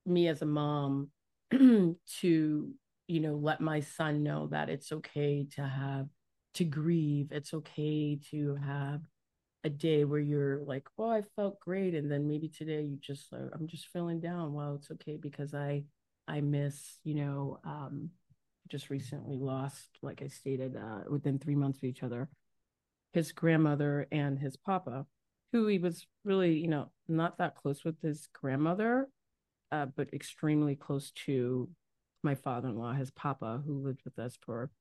me 0.06 0.28
as 0.28 0.42
a 0.42 0.46
mom 0.46 1.10
to 1.52 1.96
you 3.08 3.20
know 3.20 3.36
let 3.36 3.62
my 3.62 3.80
son 3.80 4.24
know 4.24 4.48
that 4.48 4.70
it's 4.70 4.92
okay 4.92 5.48
to 5.56 5.64
have 5.64 6.08
to 6.56 6.64
grieve. 6.64 7.32
It's 7.32 7.54
okay 7.54 8.20
to 8.32 8.56
have 8.56 9.02
a 9.64 9.70
day 9.70 10.06
where 10.06 10.20
you're 10.22 10.64
like 10.64 10.88
oh 10.98 11.10
i 11.12 11.22
felt 11.36 11.60
great 11.60 11.94
and 11.94 12.10
then 12.10 12.26
maybe 12.26 12.48
today 12.48 12.82
you 12.82 12.98
just 13.02 13.34
uh, 13.34 13.50
i'm 13.54 13.68
just 13.68 13.88
feeling 13.88 14.20
down. 14.20 14.54
Well 14.54 14.76
it's 14.76 14.90
okay 14.92 15.18
because 15.18 15.54
i 15.54 15.84
i 16.28 16.40
miss 16.42 16.98
you 17.04 17.16
know 17.16 17.60
um 17.66 18.10
just 18.70 18.90
recently 18.90 19.38
lost 19.38 19.90
like 20.02 20.22
i 20.22 20.28
stated 20.28 20.78
uh 20.78 21.00
within 21.10 21.40
three 21.40 21.56
months 21.56 21.80
of 21.80 21.86
each 21.86 22.04
other 22.04 22.30
his 23.14 23.32
grandmother 23.32 24.08
and 24.12 24.38
his 24.40 24.56
papa 24.56 25.06
who 25.52 25.68
he 25.68 25.80
was 25.80 26.06
really 26.24 26.54
you 26.58 26.68
know 26.68 26.90
not 27.08 27.38
that 27.40 27.56
close 27.56 27.84
with 27.84 28.00
his 28.02 28.28
grandmother 28.34 29.10
uh, 29.72 29.88
but 29.96 30.14
extremely 30.14 30.76
close 30.76 31.12
to 31.12 31.70
my 32.24 32.36
father-in-law, 32.36 32.94
his 32.94 33.12
papa, 33.12 33.62
who 33.66 33.80
lived 33.80 34.02
with 34.04 34.20
us 34.20 34.38
for 34.42 34.72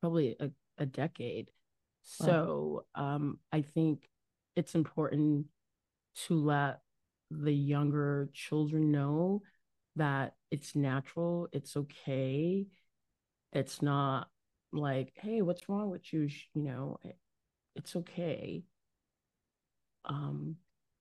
probably 0.00 0.36
a, 0.38 0.50
a 0.78 0.86
decade. 0.86 1.50
Wow. 2.20 2.26
So 2.26 2.84
um, 2.94 3.38
I 3.52 3.62
think 3.62 4.08
it's 4.54 4.74
important 4.74 5.46
to 6.26 6.34
let 6.34 6.80
the 7.30 7.52
younger 7.52 8.28
children 8.32 8.92
know 8.92 9.42
that 9.96 10.34
it's 10.50 10.76
natural, 10.76 11.48
it's 11.52 11.76
okay. 11.76 12.66
It's 13.52 13.82
not 13.82 14.28
like, 14.72 15.12
hey, 15.14 15.42
what's 15.42 15.68
wrong 15.68 15.90
with 15.90 16.12
you? 16.12 16.28
You 16.54 16.62
know, 16.62 16.98
it's 17.76 17.96
okay 17.96 18.64
um, 20.04 20.56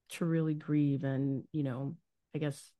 to 0.09 0.25
really 0.25 0.53
grieve 0.53 1.03
and, 1.03 1.43
you 1.51 1.63
know, 1.63 1.95
I 2.35 2.39
guess 2.39 2.71